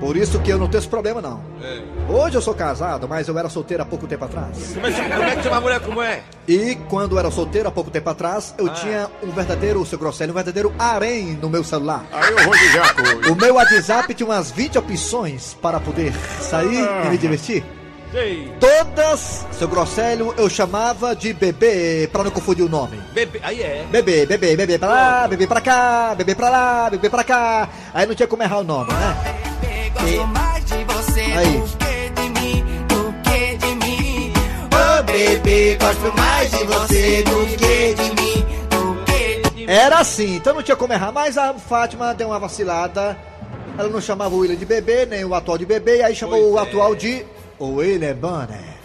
Por 0.00 0.16
isso 0.16 0.40
que 0.40 0.50
eu 0.50 0.58
não 0.58 0.66
tenho 0.66 0.78
esse 0.80 0.88
problema 0.88 1.20
não. 1.20 1.40
Hoje 2.08 2.34
eu 2.34 2.40
sou 2.40 2.54
casado, 2.54 3.06
mas 3.06 3.28
eu 3.28 3.38
era 3.38 3.48
solteiro 3.50 3.82
há 3.82 3.86
pouco 3.86 4.06
tempo 4.06 4.24
atrás. 4.24 4.72
Como 4.74 4.86
é, 4.86 4.90
que- 4.92 5.02
como 5.10 5.22
é 5.22 5.36
que 5.36 5.42
chama 5.42 5.56
a 5.56 5.60
mulher 5.60 5.80
como 5.80 6.02
é? 6.02 6.22
E 6.48 6.74
quando 6.88 7.12
eu 7.12 7.18
era 7.18 7.30
solteiro 7.30 7.68
há 7.68 7.70
pouco 7.70 7.90
tempo 7.90 8.08
atrás, 8.08 8.54
eu 8.56 8.68
tinha 8.70 9.08
um 9.22 9.30
verdadeiro, 9.30 9.84
seu 9.84 9.98
Grosselio, 9.98 10.32
um 10.32 10.34
verdadeiro 10.34 10.72
harém 10.78 11.34
no 11.40 11.50
meu 11.50 11.62
celular. 11.62 12.04
Aí 12.10 12.32
eu 12.32 12.44
vou 12.44 12.56
dizer 12.56 12.80
uma 12.80 12.94
coisa. 12.94 13.32
O 13.32 13.36
meu 13.36 13.54
WhatsApp 13.56 14.14
tinha 14.14 14.26
umas 14.26 14.50
20 14.50 14.78
opções 14.78 15.54
para 15.60 15.78
poder 15.78 16.12
sair 16.40 16.88
e 17.04 17.08
me 17.10 17.18
divertir. 17.18 17.62
Sei. 18.10 18.50
Todas, 18.58 19.46
seu 19.52 19.68
Grosselio, 19.68 20.34
eu 20.36 20.48
chamava 20.50 21.14
de 21.14 21.32
bebê, 21.32 22.08
para 22.10 22.24
não 22.24 22.30
confundir 22.32 22.64
o 22.64 22.68
nome. 22.68 23.00
Bebê. 23.12 23.38
Aí 23.42 23.62
é. 23.62 23.86
Bebê, 23.88 24.26
bebê, 24.26 24.56
bebê 24.56 24.78
pra 24.78 24.88
lá, 24.88 25.28
bebê 25.28 25.46
pra 25.46 25.60
cá, 25.60 26.14
bebê 26.16 26.34
pra 26.34 26.48
lá, 26.50 26.90
bebê 26.90 27.08
pra 27.08 27.22
cá. 27.22 27.68
Aí 27.94 28.06
não 28.06 28.14
tinha 28.14 28.26
como 28.26 28.42
errar 28.42 28.58
o 28.58 28.64
nome, 28.64 28.92
né? 28.92 29.49
Gosto 29.94 30.26
mais 30.28 30.64
de 30.64 30.84
você 30.84 31.20
Aí. 31.20 31.58
do 31.58 31.76
que 31.76 32.10
de 32.10 32.40
mim, 32.40 32.64
do 32.88 33.14
que 33.22 33.56
de 33.56 33.74
mim. 33.74 34.32
Ô 34.66 35.02
bebê, 35.02 35.78
gosto 35.80 36.16
mais 36.16 36.50
de 36.50 36.64
você 36.64 37.22
do 37.22 37.46
que 37.56 37.94
de 37.94 38.22
mim, 38.22 38.46
do 38.70 39.04
que 39.04 39.50
de 39.50 39.66
mim. 39.66 39.70
Era 39.70 39.98
assim, 39.98 40.36
então 40.36 40.54
não 40.54 40.62
tinha 40.62 40.76
como 40.76 40.92
errar, 40.92 41.12
mas 41.12 41.36
a 41.36 41.54
Fátima 41.54 42.14
deu 42.14 42.28
uma 42.28 42.38
vacilada. 42.38 43.16
Ela 43.78 43.88
não 43.88 44.00
chamava 44.00 44.34
o 44.34 44.38
William 44.38 44.56
de 44.56 44.66
bebê, 44.66 45.06
nem 45.06 45.24
o 45.24 45.34
atual 45.34 45.56
de 45.56 45.66
bebê, 45.66 45.98
e 45.98 46.02
aí 46.02 46.14
chamou 46.14 46.52
o 46.52 46.58
atual 46.58 46.94
de 46.94 47.24
William 47.60 48.14
Bonner. 48.14 48.80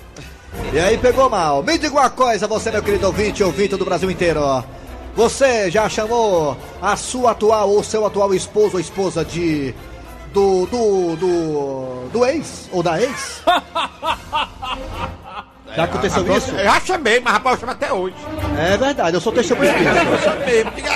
E 0.74 0.80
aí 0.80 0.98
pegou 0.98 1.30
mal. 1.30 1.64
Me 1.64 1.78
diga 1.78 1.94
uma 1.94 2.10
coisa, 2.10 2.48
você, 2.48 2.72
meu 2.72 2.82
querido 2.84 3.08
ouvinte, 3.08 3.44
ouvinte 3.44 3.76
do 3.76 3.86
Brasil 3.86 4.10
inteiro, 4.10 4.42
ó. 4.42 4.64
Você 5.16 5.72
já 5.72 5.88
chamou 5.88 6.58
a 6.82 6.96
sua 6.98 7.32
atual 7.32 7.70
ou 7.70 7.84
seu 7.84 8.06
atual 8.06 8.34
esposo 8.34 8.76
ou 8.76 8.80
esposa 8.80 9.24
de. 9.24 9.74
Do. 10.36 10.66
do. 10.66 11.16
do. 11.16 12.10
do 12.12 12.26
ex? 12.26 12.68
Ou 12.72 12.84
da 12.84 13.02
ex? 13.02 13.42
Já 15.76 15.84
aconteceu 15.84 16.24
Rapaz, 16.24 16.44
isso? 16.44 16.56
Eu 16.56 16.64
já 16.64 16.80
chamei, 16.80 17.20
mas 17.20 17.34
rapaz, 17.34 17.56
eu 17.56 17.60
chamo 17.60 17.72
até 17.74 17.92
hoje. 17.92 18.16
É 18.58 18.78
verdade, 18.78 19.18
eu 19.18 19.20
sou 19.20 19.34
testemunha 19.34 19.74
disso. 19.74 19.90
Eu 19.90 20.18
chamei, 20.20 20.64
diga. 20.76 20.96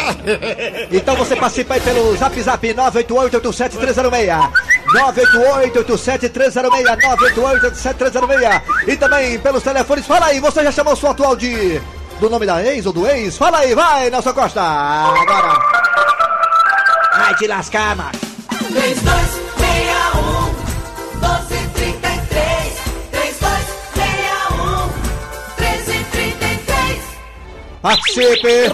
Então 0.92 1.16
você 1.16 1.36
participa 1.36 1.74
aí 1.74 1.82
pelo 1.82 2.16
Zap 2.16 2.42
Zap 2.42 2.74
988-87306. 2.74 4.50
988-87306. 4.88 6.72
988-87306. 7.36 8.62
E 8.88 8.96
também 8.96 9.38
pelos 9.40 9.64
telefones. 9.64 10.08
Fala 10.08 10.28
aí, 10.28 10.40
você 10.40 10.64
já 10.64 10.72
chamou 10.72 10.96
sua 10.96 11.12
atual 11.12 11.36
de. 11.36 11.82
do 12.22 12.30
nome 12.30 12.46
da 12.46 12.64
ex 12.64 12.86
ou 12.86 12.94
do 12.94 13.06
ex? 13.06 13.38
Fala 13.38 13.58
aí, 13.60 13.76
vai, 13.76 14.10
Nelson 14.10 14.34
Costa. 14.34 14.62
Agora. 14.62 15.60
Vai 17.18 17.36
te 17.36 17.48
lascar, 17.48 17.98
macho. 17.98 18.29
3261 18.70 20.54
1233 21.20 22.78
3261 23.12 24.90
1333 25.58 27.02
Participe. 27.82 28.70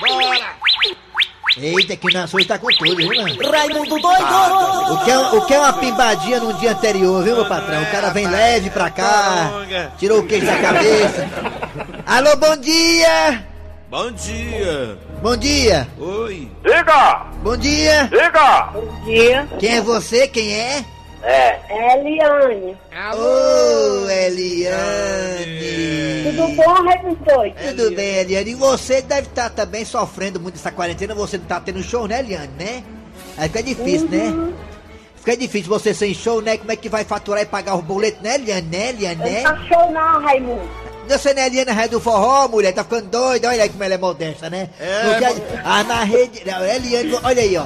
Bora! 0.00 0.56
Eita, 1.58 1.96
que 1.96 2.12
nação 2.12 2.38
está 2.38 2.58
com 2.58 2.68
tudo, 2.68 2.96
viu, 2.96 3.08
mano? 3.08 3.50
Raimundo 3.50 3.98
doido! 3.98 4.92
O 4.92 5.04
que, 5.04 5.10
é, 5.10 5.18
o 5.18 5.46
que 5.46 5.54
é 5.54 5.58
uma 5.58 5.72
pimbadinha 5.72 6.38
no 6.40 6.52
dia 6.54 6.72
anterior, 6.72 7.24
viu, 7.24 7.34
meu 7.34 7.46
patrão? 7.46 7.82
O 7.82 7.90
cara 7.90 8.10
vem 8.10 8.26
leve 8.26 8.68
pra 8.68 8.90
cá, 8.90 9.50
tirou 9.98 10.20
o 10.20 10.26
queijo 10.26 10.44
da 10.44 10.58
cabeça. 10.58 11.26
Alô, 12.06 12.36
bom 12.36 12.56
dia! 12.58 13.46
Bom 13.88 14.10
dia. 14.12 14.98
Bom 15.22 15.36
dia! 15.36 15.88
Oi. 15.98 16.50
Diga! 16.62 17.25
Bom 17.42 17.56
dia! 17.56 18.08
Diga! 18.10 18.72
dia. 19.04 19.48
Quem 19.58 19.76
é 19.76 19.80
você? 19.80 20.26
Quem 20.26 20.52
é? 20.54 20.84
É. 21.22 21.58
É 21.68 21.98
Eliane. 21.98 22.76
Ô, 23.14 24.08
Eliane! 24.10 25.46
Tudo 26.24 26.48
bom, 26.56 26.84
Raimundo 26.84 27.24
doido? 27.24 27.54
Tudo 27.68 27.94
bem, 27.94 28.16
Eliane? 28.16 28.50
E 28.50 28.54
você 28.54 29.02
deve 29.02 29.28
estar 29.28 29.50
também 29.50 29.84
sofrendo 29.84 30.40
muito 30.40 30.56
essa 30.56 30.70
quarentena, 30.70 31.14
você 31.14 31.38
não 31.38 31.44
tá 31.46 31.60
tendo 31.60 31.82
show, 31.82 32.06
né, 32.06 32.20
Eliane, 32.20 32.52
né? 32.58 32.82
Aí 33.36 33.48
fica 33.48 33.62
difícil, 33.62 34.08
né? 34.08 34.52
Fica 35.16 35.36
difícil 35.36 35.68
você 35.68 35.92
sem 35.92 36.14
show, 36.14 36.40
né? 36.40 36.56
Como 36.56 36.70
é 36.70 36.76
que 36.76 36.88
vai 36.88 37.04
faturar 37.04 37.42
e 37.42 37.46
pagar 37.46 37.76
os 37.76 37.84
boletos, 37.84 38.22
né, 38.22 38.36
Eliane? 38.36 38.68
Né, 38.68 38.88
Eliane, 38.90 39.20
né? 39.22 39.42
Não 39.42 39.52
tá 39.52 39.62
show 39.66 39.90
não, 39.92 40.22
Raimundo. 40.22 40.85
Você 41.08 41.32
não 41.34 41.42
é 41.42 41.46
Eliane 41.46 41.70
Ré 41.72 41.88
do 41.88 42.00
Forró, 42.00 42.48
mulher, 42.48 42.72
tá 42.72 42.82
ficando 42.82 43.08
doida, 43.08 43.48
olha 43.48 43.62
aí 43.62 43.68
como 43.68 43.82
ela 43.84 43.94
é 43.94 43.98
modesta, 43.98 44.50
né? 44.50 44.68
É, 44.80 45.02
Porque 45.10 45.42
ah, 45.64 45.84
na 45.84 46.02
rede. 46.04 46.42
não, 46.44 46.64
Eliane, 46.64 47.18
olha 47.22 47.42
aí, 47.42 47.56
ó. 47.56 47.64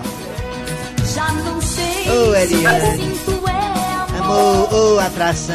Já 1.15 1.33
não 1.33 1.61
sei 1.61 2.09
Ô, 2.11 2.35
se 2.35 2.55
Eliane. 2.55 2.99
sinto 2.99 3.49
é 3.49 4.19
Amor, 4.19 4.75
ô 4.75 4.99
atração. 5.01 5.55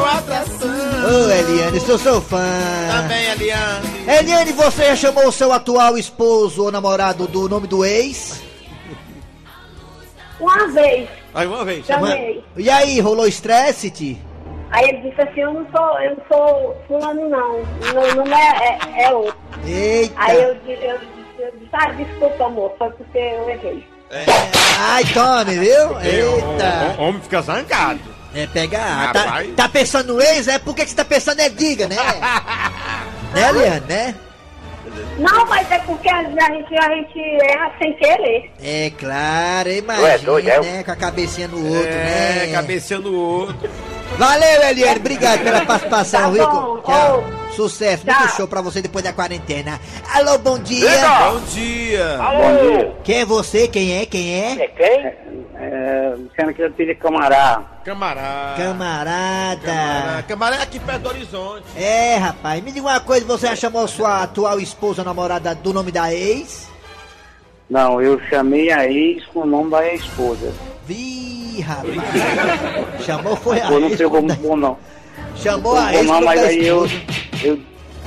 Ô, 0.00 0.04
atração! 0.04 0.68
Ô, 0.68 1.30
Eliane, 1.30 1.80
sou 1.80 1.98
seu 1.98 2.20
fã. 2.20 2.44
Também, 2.90 3.24
Eliane. 3.30 3.88
Eliane, 4.08 4.52
você 4.52 4.86
já 4.86 4.96
chamou 4.96 5.28
o 5.28 5.32
seu 5.32 5.52
atual 5.52 5.96
esposo 5.96 6.64
ou 6.64 6.72
namorado 6.72 7.26
do 7.28 7.48
nome 7.48 7.66
do 7.66 7.84
ex? 7.84 8.40
Uma 10.40 10.66
vez, 10.68 11.08
Mais 11.34 11.48
uma 11.48 11.64
vez. 11.64 11.86
chamei. 11.86 12.42
E 12.56 12.68
aí, 12.70 12.98
rolou 13.00 13.26
estresse, 13.26 13.90
Ti? 13.90 14.18
Aí 14.72 14.88
ele 14.88 15.10
disse 15.10 15.20
assim, 15.20 15.40
eu 15.40 15.52
não 15.52 15.66
sou, 15.70 16.00
eu 16.00 16.16
não 16.16 16.22
sou 16.28 16.76
fulano 16.86 17.28
não. 17.28 17.58
Meu 17.92 18.14
nome 18.14 18.32
é, 18.32 18.68
é, 18.98 19.02
é 19.04 19.10
outro. 19.12 19.36
Eita! 19.66 20.14
Aí 20.16 20.36
eu, 20.36 20.48
eu, 20.48 20.54
disse- 20.56 20.84
eu 21.40 21.52
disse, 21.52 21.68
ah, 21.72 21.90
desculpa, 21.92 22.44
amor, 22.46 22.72
foi 22.78 22.90
porque 22.90 23.18
eu 23.18 23.50
errei. 23.50 23.84
Ai, 24.78 25.04
tome, 25.12 25.58
viu? 25.58 25.88
Porque 25.88 26.08
o- 26.08 26.34
Eita! 26.36 26.94
O, 26.98 27.00
o 27.02 27.04
homem 27.08 27.20
fica 27.22 27.42
zangado. 27.42 28.00
É 28.32 28.46
pegar. 28.46 29.12
Tá, 29.12 29.22
Rapaz. 29.22 29.54
tá 29.56 29.68
pensando 29.68 30.14
no 30.14 30.22
ex? 30.22 30.46
É 30.46 30.56
por 30.60 30.72
que 30.74 30.86
você 30.86 30.94
tá 30.94 31.04
pensando 31.04 31.40
é 31.40 31.48
diga, 31.48 31.88
né? 31.88 31.96
né, 33.34 33.48
Eliane, 33.48 33.86
né? 33.88 34.14
Não, 35.18 35.46
mas 35.46 35.70
é 35.70 35.78
porque 35.80 36.08
a 36.08 36.22
gente, 36.22 36.78
a 36.78 36.88
gente 36.94 37.20
erra 37.44 37.72
sem 37.80 37.92
querer. 37.94 38.50
É 38.62 38.90
claro, 38.98 39.68
é 39.68 39.78
imagina, 39.78 40.18
doido, 40.18 40.48
é? 40.48 40.60
né? 40.60 40.82
Com 40.84 40.90
a 40.92 40.96
cabecinha 40.96 41.48
no 41.48 41.58
outro, 41.74 41.88
É, 41.88 42.46
né? 42.46 42.52
cabecinha 42.52 42.98
no 43.00 43.14
outro. 43.14 43.70
Valeu, 44.18 44.62
Eliane, 44.68 45.00
obrigado 45.00 45.40
pela 45.44 45.64
participação, 45.64 46.20
Tá 46.22 46.30
viu? 46.30 46.46
bom, 46.50 46.80
Tchau. 46.82 47.24
ô. 47.36 47.40
Sucesso, 47.52 48.04
Tchau. 48.06 48.14
muito 48.18 48.36
show 48.36 48.46
pra 48.48 48.60
você 48.62 48.80
depois 48.80 49.04
da 49.04 49.12
quarentena. 49.12 49.80
Alô, 50.14 50.38
bom 50.38 50.58
dia. 50.58 50.88
Diga! 50.88 51.30
Bom 51.32 51.40
dia. 51.52 52.18
Alô! 52.18 52.94
Quem 53.02 53.20
é 53.20 53.24
você? 53.24 53.66
Quem 53.68 53.98
é? 54.00 54.06
Quem 54.06 54.34
é? 54.34 54.52
É 54.64 54.68
quem? 54.68 55.06
É, 55.56 56.14
Luciano 56.16 56.54
que 56.54 56.62
eu 56.62 56.72
tive 56.72 56.94
camarada. 56.94 57.64
Camarada. 57.84 58.62
Camarada. 58.62 59.60
Camarada. 59.66 60.22
Camarada 60.28 60.62
é 60.62 60.64
aqui 60.64 60.78
perto 60.78 61.02
do 61.02 61.08
horizonte. 61.10 61.64
É, 61.76 62.16
rapaz, 62.16 62.62
me 62.62 62.70
diga 62.72 62.86
uma 62.86 63.00
coisa, 63.00 63.26
você 63.26 63.48
já 63.48 63.56
chamou 63.56 63.86
sua 63.88 64.22
atual 64.22 64.60
esposa, 64.60 65.02
namorada, 65.04 65.54
do 65.54 65.72
nome 65.72 65.90
da 65.90 66.14
ex? 66.14 66.68
Não, 67.68 68.00
eu 68.00 68.18
chamei 68.30 68.70
a 68.72 68.86
ex 68.86 69.26
com 69.26 69.40
o 69.40 69.46
nome 69.46 69.70
da 69.70 69.92
esposa. 69.92 70.52
Vi, 70.86 71.29
rapaz. 71.60 71.94
Chamou 73.04 73.36
foi 73.36 73.60
a 73.60 73.66
Pô, 73.66 73.74
não 73.74 73.88
muito 73.88 73.96
da- 74.26 74.34
bom 74.36 74.56
não. 74.56 74.78
Chamou 75.36 75.76
a 75.76 75.94
ex. 75.94 76.06
não, 76.06 76.20
mas 76.22 76.42
aí 76.42 76.66
eu, 76.66 76.86
eu, 77.42 77.58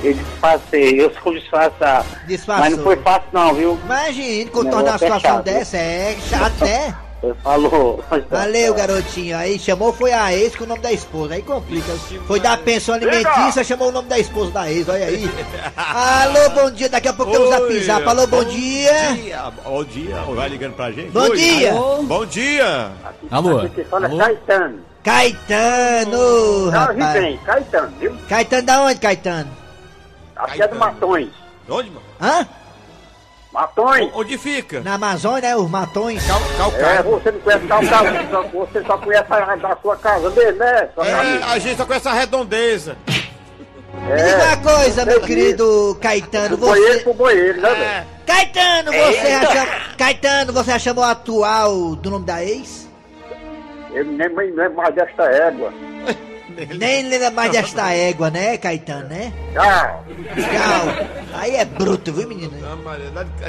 eu 0.02 0.12
disfarcei, 0.14 1.00
eu 1.00 1.12
sou 1.22 1.32
disfarçar. 1.34 2.04
Disfarçou. 2.26 2.64
Mas 2.64 2.76
não 2.76 2.84
foi 2.84 2.96
fácil 2.96 3.28
não, 3.32 3.54
viu? 3.54 3.78
Imagine, 3.84 4.46
contornar 4.46 4.82
uma 4.82 4.94
é 4.94 4.98
situação 4.98 5.20
chato. 5.36 5.44
dessa, 5.44 5.76
é 5.76 6.16
chato, 6.28 6.64
né? 6.64 6.94
Falou. 7.42 8.04
Valeu, 8.30 8.74
garotinho. 8.74 9.36
Aí 9.36 9.58
chamou 9.58 9.92
foi 9.92 10.12
a 10.12 10.32
ex 10.34 10.54
com 10.56 10.64
o 10.64 10.66
nome 10.66 10.80
da 10.80 10.92
esposa. 10.92 11.34
Aí 11.34 11.42
complica. 11.42 11.92
Foi 12.26 12.40
dar 12.40 12.58
pensão 12.58 12.94
alimentícia, 12.94 13.64
chamou 13.64 13.88
o 13.88 13.92
nome 13.92 14.08
da 14.08 14.18
esposa 14.18 14.50
da 14.50 14.70
ex. 14.70 14.88
Olha 14.88 15.06
aí. 15.06 15.30
Alô, 15.76 16.50
bom 16.50 16.70
dia. 16.70 16.88
Daqui 16.88 17.08
a 17.08 17.12
pouco 17.12 17.32
temos 17.32 17.52
a 17.52 17.60
pisar. 17.62 18.06
Alô, 18.06 18.26
bom 18.26 18.44
dia. 18.44 19.52
Bom 19.64 19.84
dia. 19.84 20.16
Vai 20.34 20.48
ligando 20.48 20.74
pra 20.74 20.90
gente? 20.90 21.10
Bom 21.10 21.20
Oi. 21.28 21.36
dia. 21.36 21.72
Bom 22.02 22.26
dia. 22.26 22.90
Alô? 23.30 23.60
Aqui 23.60 23.84
fala 23.84 24.08
Caetano. 24.08 24.80
Caetano, 25.04 26.70
Não, 26.70 27.12
bem, 27.12 27.36
Caetano, 27.44 27.92
viu? 28.00 28.16
Caetano 28.26 28.62
da 28.62 28.80
onde, 28.84 28.98
Caetano? 28.98 29.50
Aqui 30.34 30.62
é 30.62 30.68
do 30.68 30.76
Matões. 30.76 31.28
Onde, 31.68 31.90
mano? 31.90 32.02
Hã? 32.20 32.46
Matões? 33.54 34.10
Onde 34.12 34.36
fica? 34.36 34.80
Na 34.80 34.94
Amazônia, 34.94 35.40
né? 35.50 35.56
Os 35.56 35.70
matões. 35.70 36.22
É, 36.28 37.02
você 37.04 37.30
não 37.30 37.38
conhece 37.38 37.68
só- 37.68 38.42
você 38.42 38.82
só 38.84 38.98
conhece 38.98 39.32
a 39.32 39.54
da 39.56 39.76
sua 39.80 39.96
casa 39.96 40.28
mesmo, 40.30 40.58
né? 40.58 40.88
Sua 40.92 41.06
É, 41.06 41.10
família. 41.14 41.46
a 41.46 41.58
gente 41.60 41.76
só 41.76 41.86
conhece 41.86 42.08
a 42.08 42.12
redondeza. 42.12 42.96
Me 43.06 44.16
diga 44.16 44.44
uma 44.44 44.56
coisa, 44.56 45.04
meu 45.06 45.20
querido 45.20 45.96
Caetano. 46.00 46.56
Do 46.56 46.66
banheiro 46.66 46.94
Você. 46.94 47.00
pro 47.04 47.14
banheiro, 47.14 47.60
né, 47.60 47.70
velho? 47.74 48.06
Caetano, 48.26 48.92
você 48.92 49.30
já 49.30 49.46
chamou. 49.46 49.74
Caetano, 49.96 50.52
você 50.52 50.70
já 50.72 50.78
chamou 50.80 51.04
a 51.04 51.10
atual 51.12 51.94
do 51.94 52.10
nome 52.10 52.26
da 52.26 52.44
ex? 52.44 52.88
Eu 53.92 54.04
nem 54.04 54.28
lembro 54.28 54.74
mais 54.74 54.92
desta 54.96 55.22
égua. 55.22 55.72
Nem 56.78 57.08
lembra 57.08 57.30
mais 57.30 57.50
desta 57.52 57.92
égua, 57.92 58.30
né, 58.30 58.56
Caetano, 58.56 59.08
né? 59.08 59.32
Tchau. 59.52 60.04
Tchau. 60.34 61.06
Aí 61.34 61.56
é 61.56 61.64
bruto, 61.64 62.12
viu, 62.12 62.28
menino? 62.28 62.52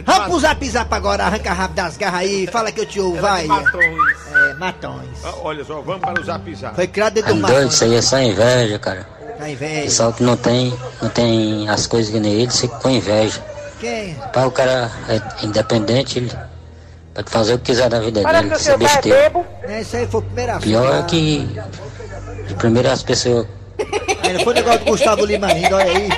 Vamos 0.05 0.27
pro 0.27 0.39
zap 0.39 0.69
zap 0.69 0.93
agora, 0.93 1.25
arranca 1.25 1.53
rápido 1.53 1.75
das 1.75 1.97
garras 1.97 2.21
aí, 2.21 2.47
fala 2.47 2.71
que 2.71 2.81
eu 2.81 2.85
te 2.85 2.99
ouvo, 2.99 3.21
vai. 3.21 3.45
É, 3.45 4.53
matões. 4.55 5.07
Ah, 5.23 5.33
Olha 5.43 5.63
só, 5.63 5.81
vamos 5.81 6.01
para 6.01 6.19
o 6.19 6.23
zap 6.23 6.55
zap. 6.55 6.75
Foi 6.75 6.87
criado 6.87 7.13
dentro 7.13 7.33
do 7.33 7.41
Doido, 7.41 7.53
matões. 7.53 7.73
isso 7.73 7.83
aí 7.83 7.95
é 7.95 8.01
só 8.01 8.19
inveja, 8.19 8.79
cara. 8.79 9.07
Tá 9.37 9.49
inveja. 9.49 9.81
Pessoal 9.83 10.13
que 10.13 10.23
não 10.23 10.37
tem, 10.37 10.73
não 11.01 11.09
tem 11.09 11.69
as 11.69 11.85
coisas 11.87 12.11
que 12.11 12.19
nem 12.19 12.33
ele, 12.33 12.51
fica 12.51 12.75
com 12.77 12.89
inveja. 12.89 13.43
Quem? 13.79 14.15
Pá, 14.33 14.45
o 14.45 14.51
cara 14.51 14.89
é 15.09 15.45
independente, 15.45 16.19
ele 16.19 16.31
pode 17.13 17.29
fazer 17.29 17.53
o 17.53 17.57
que 17.59 17.65
quiser 17.65 17.89
da 17.89 17.99
vida 17.99 18.21
Parece 18.21 18.43
dele, 18.43 18.55
que 18.55 18.61
isso 18.61 18.69
é 18.69 18.73
é 18.73 18.77
besteira. 18.77 19.45
É, 19.63 19.81
isso 19.81 19.97
aí 19.97 20.07
foi 20.07 20.19
o 20.21 20.23
primeiro 20.23 20.51
assunto. 20.51 20.63
Pior 20.63 20.95
é 20.99 21.03
que 21.03 21.61
primeiro 22.53 22.89
as 22.89 23.03
pessoas 23.03 23.47
Aí 24.23 24.33
não 24.33 24.39
foi 24.39 24.53
o 24.53 24.55
negócio 24.55 24.79
do 24.79 24.85
Gustavo 24.85 25.25
Lima 25.25 25.47
ainda, 25.47 25.75
olha 25.75 25.91
aí. 25.91 26.09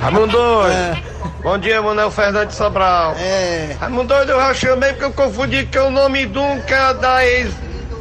Raimundo 0.00 0.28
doido. 0.28 0.72
É. 0.72 1.02
Bom 1.42 1.58
dia, 1.58 1.82
Manuel 1.82 2.10
Fernandes 2.10 2.56
Sobral. 2.56 3.14
É. 3.18 3.76
Raimundo 3.80 4.08
doido, 4.14 4.32
eu 4.32 4.38
já 4.38 4.54
chamei 4.54 4.90
porque 4.90 5.04
eu 5.04 5.12
confundi 5.12 5.66
que 5.66 5.78
o 5.78 5.90
nome 5.90 6.26
de 6.26 6.38
um 6.38 6.60
que 6.60 6.72
era 6.72 6.92
da 6.92 7.26
ex 7.26 7.52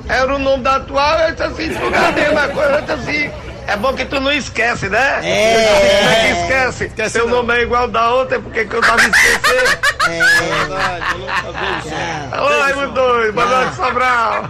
era 0.07 0.36
o 0.36 0.39
nome 0.39 0.63
da 0.63 0.75
atual. 0.75 1.19
Eu 1.19 1.31
disse 1.31 1.43
assim, 1.43 1.69
tudo 1.74 1.96
é 1.96 2.07
a 2.07 2.12
mesma 2.12 2.48
coisa. 2.50 2.72
Eu 2.72 2.81
disse 2.81 2.91
assim, 2.91 3.31
É 3.67 3.75
bom 3.75 3.93
que 3.93 4.05
tu 4.05 4.19
não 4.21 4.31
esquece, 4.31 4.88
né? 4.88 5.19
É. 5.24 5.97
Como 6.00 6.09
é 6.09 6.21
que 6.21 6.31
esquece? 6.86 7.09
Seu 7.09 7.27
nome 7.27 7.53
é 7.53 7.63
igual 7.63 7.89
da 7.89 8.13
outra, 8.13 8.39
porque 8.39 8.63
que 8.63 8.74
eu 8.74 8.81
tava 8.81 9.01
esquecendo? 9.01 9.77
É. 10.07 10.21
Alô, 12.31 12.62
Raimundo 12.62 12.93
doido, 12.93 13.33
boa 13.33 13.45
noite, 13.45 13.75
Sobral. 13.75 14.50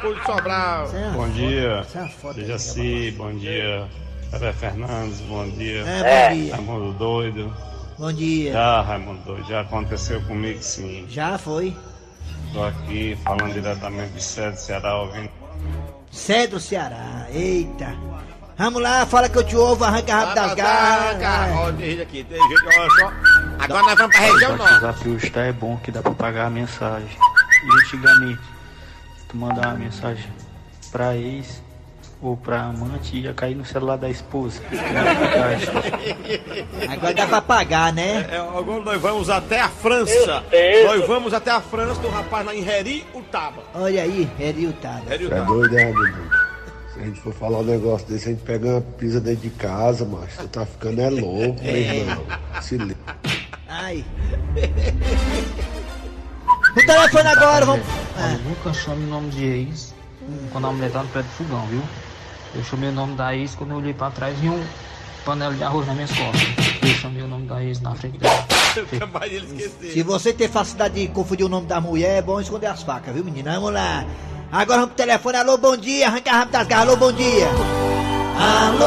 Pô 0.00 0.14
de 0.14 0.24
Sobral. 0.24 0.88
Bom 1.12 1.28
dia, 1.28 1.86
é 1.94 2.32
Dejaci, 2.32 3.14
bom 3.18 3.34
dia, 3.34 3.86
Pepe 4.30 4.52
Fernandes, 4.54 5.20
bom 5.20 5.46
dia. 5.50 5.84
É, 5.86 6.28
bom 6.30 6.34
dia. 6.36 6.54
Raimundo 6.54 6.92
Doido. 6.94 7.54
Bom 7.98 8.12
dia. 8.12 8.52
Já, 8.52 8.80
Raimundo 8.80 9.20
Doido, 9.26 9.46
já 9.46 9.60
aconteceu 9.60 10.22
comigo 10.22 10.62
sim. 10.62 11.04
Já 11.10 11.36
foi. 11.36 11.76
Tô 12.54 12.64
aqui 12.64 13.18
falando 13.22 13.52
diretamente 13.52 14.12
de 14.12 14.22
Cedo, 14.22 14.56
Ceará, 14.56 14.96
ouvindo. 14.96 15.28
Cedro 16.10 16.58
Ceará. 16.60 17.26
Eita. 17.30 17.94
Vamos 18.58 18.80
lá, 18.80 19.04
fala 19.04 19.28
que 19.28 19.36
eu 19.36 19.44
te 19.44 19.54
ouvo, 19.54 19.84
arranca 19.84 20.14
rápido 20.14 20.34
das 20.34 20.54
garras. 20.54 21.20
Cara, 21.20 21.52
ó, 21.56 21.72
tem 21.72 21.90
gente 21.90 22.02
aqui, 22.02 22.24
tem 22.24 22.40
gente, 22.48 22.64
olha 22.64 22.90
só. 22.98 23.12
Agora 23.58 23.82
nós 23.82 23.98
vamos 23.98 24.16
pra 24.16 24.24
região 24.26 24.54
O 24.54 24.56
norte. 24.56 24.72
WhatsApp 24.72 25.08
hoje 25.10 25.30
tá 25.30 25.40
é 25.42 25.52
bom 25.52 25.76
que 25.76 25.90
dá 25.92 26.00
pra 26.00 26.12
pagar 26.12 26.46
a 26.46 26.50
mensagem. 26.50 27.08
E 27.64 27.80
antigamente, 27.84 28.40
tu 29.28 29.36
mandar 29.36 29.68
uma 29.68 29.74
mensagem 29.74 30.24
pra 30.90 31.14
ex 31.14 31.62
ou 32.20 32.36
pra 32.36 32.62
amante, 32.62 33.16
ia 33.18 33.32
cair 33.34 33.54
no 33.54 33.64
celular 33.64 33.96
da 33.96 34.08
esposa. 34.08 34.60
Agora 36.90 37.14
dá 37.14 37.26
pra 37.26 37.40
pagar, 37.42 37.92
né? 37.92 38.26
É, 38.30 38.36
agora 38.38 38.80
nós 38.82 39.00
vamos 39.00 39.30
até 39.30 39.60
a 39.60 39.68
França. 39.68 40.42
Nós 40.84 41.06
vamos 41.06 41.34
até 41.34 41.50
a 41.50 41.60
França, 41.60 42.00
tem 42.00 42.10
um 42.10 42.14
rapaz 42.14 42.46
lá 42.46 42.54
em 42.54 42.66
Heri, 42.66 43.06
Utaba. 43.14 43.62
Olha 43.74 44.02
aí. 44.02 44.28
Heri, 44.38 44.66
Você 44.66 44.66
é 44.66 44.70
Utaba. 45.26 45.44
doido, 45.44 45.78
é? 45.78 45.92
Se 46.94 47.00
a 47.00 47.04
gente 47.04 47.20
for 47.20 47.34
falar 47.34 47.58
um 47.58 47.64
negócio 47.64 48.06
desse, 48.08 48.28
a 48.28 48.32
gente 48.32 48.42
pega 48.42 48.66
uma 48.66 48.80
pisa 48.80 49.20
dentro 49.20 49.42
de 49.42 49.50
casa, 49.50 50.04
mas 50.06 50.34
tu 50.36 50.48
tá 50.48 50.64
ficando 50.64 51.00
é 51.02 51.10
louco, 51.10 51.62
meu 51.62 51.76
irmão. 51.76 52.24
Se 52.62 52.78
liga. 52.78 52.96
Ai. 53.68 54.02
O 56.72 56.86
telefone 56.86 57.28
agora, 57.28 57.66
vamos. 57.66 57.86
Olha, 58.16 58.38
nunca 58.38 58.72
chame 58.72 59.04
o 59.04 59.08
nome 59.08 59.28
de 59.28 59.44
ex 59.44 59.94
quando 60.50 60.66
a 60.66 60.72
mulher 60.72 60.90
tá 60.90 61.02
no 61.02 61.08
pé 61.08 61.22
do 61.22 61.28
fogão, 61.28 61.66
viu? 61.66 61.82
Eu 62.56 62.64
chamei 62.64 62.88
o 62.88 62.92
nome 62.92 63.14
da 63.14 63.36
ex 63.36 63.54
quando 63.54 63.72
eu 63.72 63.76
olhei 63.76 63.92
pra 63.92 64.10
trás 64.10 64.34
e 64.42 64.48
um 64.48 64.64
panela 65.26 65.54
de 65.54 65.62
arroz 65.62 65.86
nas 65.86 65.94
minhas 65.94 66.10
costas. 66.10 66.42
Eu 66.82 66.88
chamei 66.94 67.22
o 67.22 67.28
nome 67.28 67.46
da 67.46 67.62
ex 67.62 67.80
na 67.80 67.94
frente 67.94 68.16
dela. 68.16 68.46
Capaz 68.98 69.30
de 69.30 69.36
ele 69.36 69.46
esquecer. 69.46 69.92
Se 69.92 70.02
você 70.02 70.32
tem 70.32 70.48
facilidade 70.48 70.94
de 70.94 71.08
confundir 71.08 71.44
o 71.44 71.48
nome 71.48 71.66
da 71.66 71.80
mulher, 71.80 72.16
é 72.18 72.22
bom 72.22 72.40
esconder 72.40 72.68
as 72.68 72.82
facas, 72.82 73.14
viu, 73.14 73.22
menina? 73.24 73.54
Vamos 73.54 73.74
lá. 73.74 74.06
Agora 74.50 74.80
vamos 74.80 74.94
pro 74.94 75.04
telefone. 75.04 75.36
Alô, 75.36 75.58
bom 75.58 75.76
dia. 75.76 76.06
Arranca 76.06 76.32
rápido 76.32 76.52
das 76.52 76.66
garras. 76.66 76.88
Alô, 76.88 76.96
bom 76.96 77.12
dia. 77.12 77.48
Alô? 78.38 78.86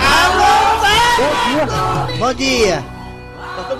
Alô, 0.00 0.80
vai! 0.80 2.18
Bom 2.18 2.34
dia. 2.34 2.82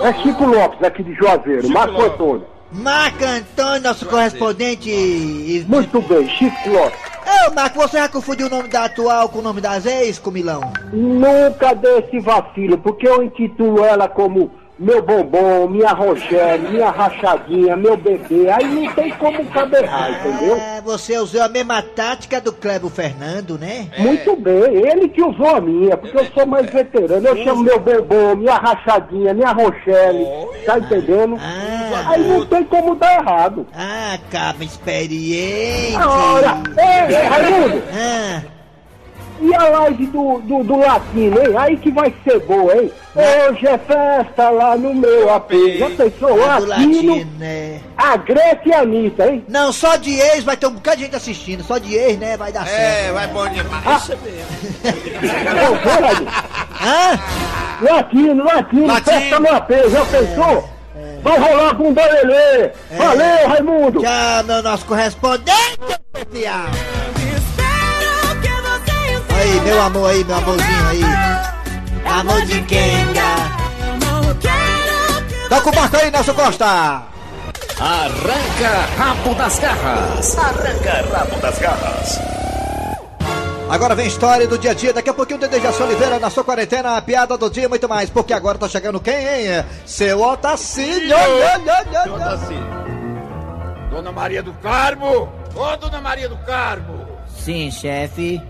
É 0.03 0.23
Chico 0.23 0.45
Lopes, 0.45 0.83
aqui 0.83 1.03
de 1.03 1.14
Juazeiro, 1.14 1.69
Marco 1.71 2.03
Antônio. 2.03 2.47
Marco 2.71 3.25
Antônio, 3.25 3.83
nosso 3.83 4.07
correspondente. 4.07 5.64
Muito 5.69 6.03
bem, 6.03 6.29
Chico 6.29 6.69
Lopes. 6.71 7.13
Ô, 7.35 7.55
Marco, 7.55 7.79
você 7.79 7.99
já 7.99 8.09
confundiu 8.09 8.47
o 8.47 8.50
nome 8.50 8.69
da 8.69 8.85
atual 8.85 9.29
com 9.29 9.41
o 9.41 9.43
nome 9.43 9.61
das 9.61 9.85
ex, 9.87 10.19
Comilão? 10.19 10.61
Nunca 10.93 11.75
dei 11.75 11.99
esse 11.99 12.21
vacilo, 12.21 12.79
porque 12.79 13.09
eu 13.09 13.23
intitulo 13.23 13.85
ela 13.85 14.09
como 14.09 14.50
meu 14.78 15.00
bombom, 15.02 15.69
minha 15.69 15.93
Rogério, 15.93 16.71
minha 16.71 16.90
rachadinha, 16.90 17.76
meu 17.76 17.97
bebê. 17.97 18.50
Aí 18.50 18.66
não 18.66 18.93
tem 18.93 19.11
como 19.12 19.45
caber 19.47 19.85
errar, 19.85 20.11
entendeu? 20.11 20.57
É, 20.57 20.81
você 20.81 21.16
usou 21.19 21.43
a 21.43 21.49
mesma 21.49 21.81
tática 21.83 22.40
do 22.40 22.52
Cleber 22.52 22.90
Fernando, 22.90 23.59
né? 23.59 23.88
Muito 23.99 24.35
bem, 24.37 24.75
ele 24.75 25.09
que 25.09 25.23
usou 25.23 25.57
a 25.57 25.61
minha, 25.61 25.97
porque 25.97 26.19
eu 26.19 26.26
sou 26.26 26.47
mais 26.47 26.69
veterano. 26.69 27.26
Eu 27.26 27.45
chamo 27.45 27.62
meu 27.62 27.78
bombom, 27.78 28.37
minha 28.37 28.57
rachadinha, 28.57 29.33
minha 29.33 29.52
Rochelle, 29.52 30.26
tá 30.66 30.78
entendendo? 30.78 31.38
Aí 32.06 32.26
não 32.26 32.45
tem 32.47 32.65
como 32.65 32.97
dar 32.97 33.21
errado. 33.21 33.67
Ah, 33.75 34.19
caba 34.30 34.65
experiente. 34.65 35.97
Ora, 35.97 36.63
ei, 36.76 37.17
ei, 37.17 37.23
Raimundo! 37.23 37.82
Ah, 37.93 38.53
a 39.65 39.69
live 39.69 40.07
do, 40.07 40.41
do, 40.41 40.63
do 40.63 40.77
latino, 40.77 41.39
hein? 41.41 41.57
Aí 41.57 41.77
que 41.77 41.91
vai 41.91 42.15
ser 42.25 42.41
boa, 42.41 42.75
hein? 42.77 42.93
Hoje 43.15 43.67
é 43.67 43.79
festa 43.79 44.50
lá 44.50 44.77
no 44.77 44.93
meu 44.95 45.33
AP. 45.33 45.53
Já 45.79 45.91
pensou? 45.91 46.35
do 46.35 46.67
Latino, 46.67 46.67
latino, 46.67 47.31
né? 47.39 47.81
a 47.97 48.17
Grécia 48.17 48.61
e 48.67 48.73
a 48.73 48.81
Anitta, 48.81 49.29
hein? 49.29 49.45
Não, 49.49 49.73
só 49.73 49.97
de 49.97 50.19
ex 50.19 50.43
vai 50.43 50.57
ter 50.57 50.67
um 50.67 50.73
bocado 50.73 50.97
de 50.97 51.05
gente 51.05 51.17
assistindo. 51.17 51.63
Só 51.63 51.79
de 51.79 51.95
ex, 51.95 52.19
né? 52.19 52.37
Vai 52.37 52.53
dar 52.53 52.67
certo. 52.67 53.09
É, 53.09 53.13
vai 53.13 53.27
bom 53.29 53.49
demais. 53.49 54.03
Isso 54.03 54.19
mesmo. 54.23 54.93
Ô, 55.73 55.77
peraí. 55.79 56.27
Hã? 56.83 57.21
Latino, 57.81 58.45
latino, 58.45 58.87
Latino. 58.87 59.19
festa 59.21 59.41
no 59.41 59.49
AP, 59.49 59.71
já 59.91 60.05
pensou? 60.07 60.75
Vai 61.23 61.39
rolar 61.39 61.75
com 61.75 61.85
o 61.85 61.95
Lelê. 61.95 62.71
Valeu, 62.97 63.49
Raimundo. 63.49 64.00
Tchau, 64.00 64.45
meu 64.45 64.63
nosso 64.63 64.85
correspondente 64.85 65.79
especial. 66.15 66.67
Aí, 69.45 69.61
meu 69.61 69.83
amor 69.83 70.11
aí, 70.11 70.25
meu 70.25 70.37
amorzinho 70.37 70.89
aí. 70.89 71.02
Amor 72.07 72.41
de 72.47 72.63
Kenga. 72.63 73.35
Toca 75.50 75.69
o 75.69 75.73
barco 75.73 75.97
aí, 75.99 76.11
Nelson 76.11 76.33
Costa. 76.33 77.02
Arranca 77.78 78.89
rabo 78.97 79.35
das 79.35 79.59
garras. 79.59 80.39
Arranca 80.39 81.04
rabo 81.13 81.37
das 81.43 81.59
garras. 81.59 82.21
Agora 83.69 83.95
vem 83.95 84.07
história 84.07 84.49
do 84.49 84.57
dia 84.57 84.71
a 84.71 84.75
dia, 84.75 84.95
daqui 84.95 85.11
a 85.11 85.15
pouquinho 85.15 85.39
o 85.39 85.47
Dejaci 85.47 85.83
Oliveira 85.83 86.19
na 86.19 86.30
sua 86.30 86.43
quarentena, 86.43 86.97
a 86.97 87.02
piada 87.02 87.37
do 87.37 87.50
dia 87.50 87.65
e 87.65 87.69
muito 87.69 87.87
mais, 87.87 88.09
porque 88.09 88.33
agora 88.33 88.57
tá 88.57 88.67
chegando 88.67 88.99
quem, 88.99 89.15
hein? 89.15 89.65
Seu 89.85 90.23
Otacílio! 90.23 91.17
Seu 92.02 92.15
Otacílio. 92.15 92.85
Dona 93.91 94.11
Maria 94.11 94.43
do 94.43 94.54
Carmo! 94.54 95.30
Ô, 95.54 95.76
Dona 95.76 96.00
Maria 96.00 96.30
do 96.30 96.37
Carmo! 96.39 97.07
Sim, 97.28 97.71
chefe. 97.71 98.41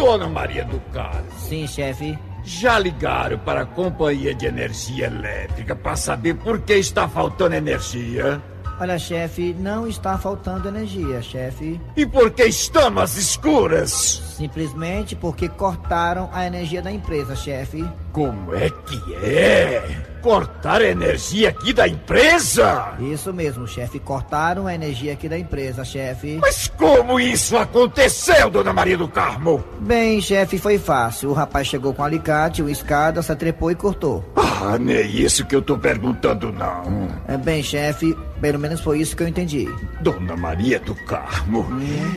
Dona 0.00 0.26
Maria 0.28 0.64
do 0.64 0.80
Carmo, 0.94 1.30
Sim, 1.38 1.66
chefe. 1.66 2.18
já 2.42 2.78
ligaram 2.78 3.38
para 3.40 3.60
a 3.60 3.66
Companhia 3.66 4.34
de 4.34 4.46
Energia 4.46 5.08
Elétrica 5.08 5.76
para 5.76 5.94
saber 5.94 6.36
por 6.36 6.58
que 6.62 6.72
está 6.72 7.06
faltando 7.06 7.54
energia? 7.54 8.40
Olha, 8.80 8.98
chefe, 8.98 9.54
não 9.58 9.86
está 9.86 10.16
faltando 10.16 10.68
energia, 10.68 11.20
chefe. 11.20 11.78
E 11.94 12.06
por 12.06 12.30
que 12.30 12.44
estamos 12.44 13.02
às 13.02 13.16
escuras? 13.18 13.90
Simplesmente 14.38 15.14
porque 15.14 15.50
cortaram 15.50 16.30
a 16.32 16.46
energia 16.46 16.80
da 16.80 16.90
empresa, 16.90 17.36
chefe. 17.36 17.86
Como 18.10 18.54
é 18.54 18.70
que 18.70 19.14
é? 19.22 19.82
Cortar 20.22 20.82
a 20.82 20.88
energia 20.88 21.48
aqui 21.48 21.72
da 21.72 21.88
empresa? 21.88 22.92
Isso 23.00 23.32
mesmo, 23.32 23.66
chefe. 23.66 23.98
Cortaram 23.98 24.66
a 24.66 24.74
energia 24.74 25.12
aqui 25.12 25.28
da 25.28 25.38
empresa, 25.38 25.84
chefe. 25.84 26.38
Mas 26.40 26.68
como 26.76 27.18
isso 27.18 27.56
aconteceu, 27.56 28.50
Dona 28.50 28.72
Maria 28.72 28.98
do 28.98 29.08
Carmo? 29.08 29.64
Bem, 29.80 30.20
chefe, 30.20 30.58
foi 30.58 30.78
fácil. 30.78 31.30
O 31.30 31.32
rapaz 31.32 31.66
chegou 31.66 31.94
com 31.94 32.02
um 32.02 32.04
alicate, 32.04 32.62
uma 32.62 32.70
escada, 32.70 33.22
se 33.22 33.34
trepou 33.34 33.70
e 33.70 33.74
cortou. 33.74 34.24
Ah, 34.36 34.78
não 34.78 34.92
é 34.92 35.02
isso 35.02 35.46
que 35.46 35.56
eu 35.56 35.62
tô 35.62 35.78
perguntando, 35.78 36.52
não. 36.52 37.08
É, 37.26 37.38
bem, 37.38 37.62
chefe, 37.62 38.14
pelo 38.40 38.58
menos 38.58 38.80
foi 38.80 39.00
isso 39.00 39.16
que 39.16 39.22
eu 39.22 39.28
entendi. 39.28 39.66
Dona 40.00 40.36
Maria 40.36 40.78
do 40.80 40.94
Carmo, 41.06 41.66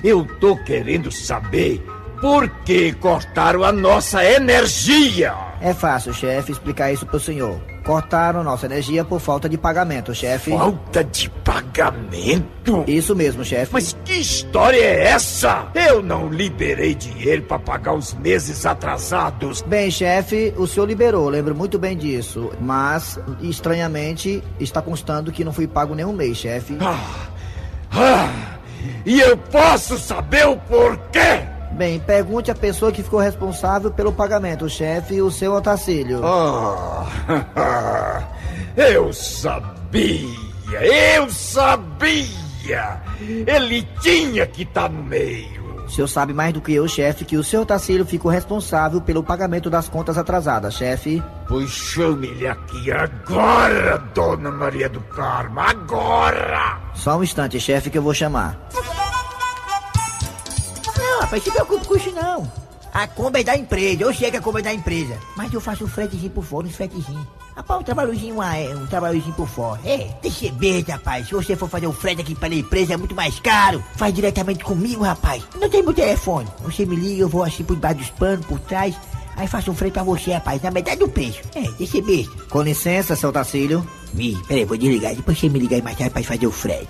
eu 0.03 0.25
tô 0.39 0.57
querendo 0.57 1.09
saber 1.09 1.81
por 2.23 2.47
que 2.63 2.93
cortaram 2.93 3.65
a 3.65 3.71
nossa 3.73 4.23
energia. 4.23 5.35
É 5.59 5.73
fácil, 5.73 6.13
chefe, 6.13 6.53
explicar 6.53 6.89
isso 6.89 7.05
pro 7.05 7.19
senhor. 7.19 7.59
Cortaram 7.83 8.41
nossa 8.45 8.65
energia 8.65 9.03
por 9.03 9.19
falta 9.19 9.49
de 9.49 9.57
pagamento, 9.57 10.15
chefe. 10.15 10.51
Falta 10.51 11.03
de 11.03 11.29
pagamento? 11.29 12.85
Isso 12.87 13.13
mesmo, 13.13 13.43
chefe. 13.43 13.73
Mas 13.73 13.93
que 14.05 14.13
história 14.13 14.77
é 14.79 15.07
essa? 15.07 15.67
Eu 15.75 16.01
não 16.01 16.29
liberei 16.29 16.95
dinheiro 16.95 17.41
para 17.41 17.59
pagar 17.59 17.93
os 17.93 18.13
meses 18.13 18.65
atrasados. 18.65 19.61
Bem, 19.63 19.91
chefe, 19.91 20.53
o 20.55 20.65
senhor 20.65 20.85
liberou, 20.85 21.27
lembro 21.27 21.53
muito 21.53 21.77
bem 21.77 21.97
disso. 21.97 22.53
Mas, 22.61 23.19
estranhamente, 23.41 24.41
está 24.61 24.81
constando 24.81 25.29
que 25.29 25.43
não 25.43 25.51
fui 25.51 25.67
pago 25.67 25.93
nenhum 25.93 26.13
mês, 26.13 26.37
chefe. 26.37 26.77
Ah, 27.91 28.29
e 29.05 29.19
eu 29.19 29.35
posso 29.35 29.97
saber 29.97 30.47
o 30.47 30.55
porquê? 30.55 31.52
Bem, 31.75 31.99
pergunte 31.99 32.51
à 32.51 32.55
pessoa 32.55 32.91
que 32.91 33.01
ficou 33.01 33.19
responsável 33.19 33.89
pelo 33.89 34.13
pagamento, 34.13 34.69
chefe, 34.69 35.21
o 35.21 35.31
seu 35.31 35.53
Otacílio. 35.53 36.21
Ah, 36.23 37.07
eu 38.77 39.11
sabia, 39.11 40.29
eu 40.81 41.29
sabia. 41.29 43.01
Ele 43.19 43.87
tinha 44.01 44.45
que 44.45 44.61
estar 44.61 44.89
no 44.89 45.03
meio. 45.03 45.63
O 45.85 45.89
senhor 45.89 46.07
sabe 46.07 46.33
mais 46.33 46.53
do 46.53 46.61
que 46.61 46.73
eu, 46.73 46.87
chefe, 46.87 47.25
que 47.25 47.37
o 47.37 47.43
seu 47.43 47.61
Otacílio 47.61 48.05
ficou 48.05 48.31
responsável 48.31 49.01
pelo 49.01 49.23
pagamento 49.23 49.69
das 49.69 49.89
contas 49.89 50.17
atrasadas, 50.17 50.75
chefe. 50.75 51.21
Pois 51.47 51.69
chame-lhe 51.69 52.47
aqui 52.47 52.91
agora, 52.91 53.97
Dona 54.13 54.49
Maria 54.49 54.89
do 54.89 55.01
Carmo, 55.01 55.59
agora! 55.59 56.79
Só 56.93 57.17
um 57.17 57.23
instante, 57.23 57.59
chefe, 57.59 57.89
que 57.89 57.97
eu 57.97 58.01
vou 58.01 58.13
chamar. 58.13 58.57
Rapaz, 61.33 61.43
se 61.43 61.51
preocupe 61.51 61.87
com 61.87 61.95
isso 61.95 62.11
não. 62.11 62.51
A 62.93 63.07
Kombi 63.07 63.39
é 63.39 63.43
da 63.43 63.57
empresa, 63.57 64.03
eu 64.03 64.13
sei 64.13 64.29
que 64.29 64.37
a 64.37 64.41
Kombi 64.41 64.59
é 64.59 64.63
da 64.63 64.73
empresa. 64.73 65.17
Mas 65.35 65.51
eu 65.51 65.59
faço 65.59 65.83
um 65.83 65.87
fretezinho 65.87 66.29
por 66.29 66.43
fora, 66.43 66.67
um 66.67 66.69
fretezinho. 66.69 67.27
Rapaz, 67.55 67.81
um 67.81 67.83
trabalhozinho, 67.83 68.41
é, 68.41 68.75
um 68.75 68.85
trabalhozinho 68.85 69.33
por 69.33 69.47
fora. 69.47 69.79
É, 69.83 70.09
deixa 70.21 70.51
ver, 70.51 70.83
rapaz. 70.87 71.27
Se 71.27 71.33
você 71.33 71.55
for 71.55 71.69
fazer 71.69 71.87
um 71.87 71.93
frete 71.93 72.21
aqui 72.21 72.35
pela 72.35 72.53
empresa, 72.53 72.93
é 72.93 72.97
muito 72.97 73.15
mais 73.15 73.39
caro. 73.39 73.83
Faz 73.95 74.13
diretamente 74.13 74.63
comigo, 74.63 75.03
rapaz. 75.03 75.43
Não 75.59 75.69
tem 75.69 75.81
meu 75.81 75.93
telefone. 75.93 76.47
Você 76.63 76.85
me 76.85 76.95
liga, 76.95 77.21
eu 77.21 77.29
vou 77.29 77.43
assim 77.43 77.63
por 77.63 77.75
debaixo 77.75 77.97
dos 77.97 78.09
panos, 78.11 78.45
por 78.45 78.59
trás. 78.59 78.95
Aí 79.35 79.47
faço 79.47 79.71
um 79.71 79.75
frete 79.75 79.93
pra 79.93 80.03
você, 80.03 80.33
rapaz, 80.33 80.61
na 80.61 80.69
metade 80.69 80.99
do 80.99 81.09
preço. 81.09 81.41
É, 81.55 81.61
deixa 81.71 81.99
ver. 82.01 82.27
Com 82.49 82.61
licença, 82.61 83.15
seu 83.15 83.31
Tacílio. 83.31 83.87
Ih, 84.15 84.37
peraí, 84.47 84.65
vou 84.65 84.77
desligar. 84.77 85.15
Depois 85.15 85.39
você 85.39 85.49
me 85.49 85.57
liga 85.57 85.75
aí 85.75 85.81
mais 85.81 85.97
tarde 85.97 86.13
pra 86.13 86.23
fazer 86.23 86.45
o 86.45 86.51
frete. 86.51 86.89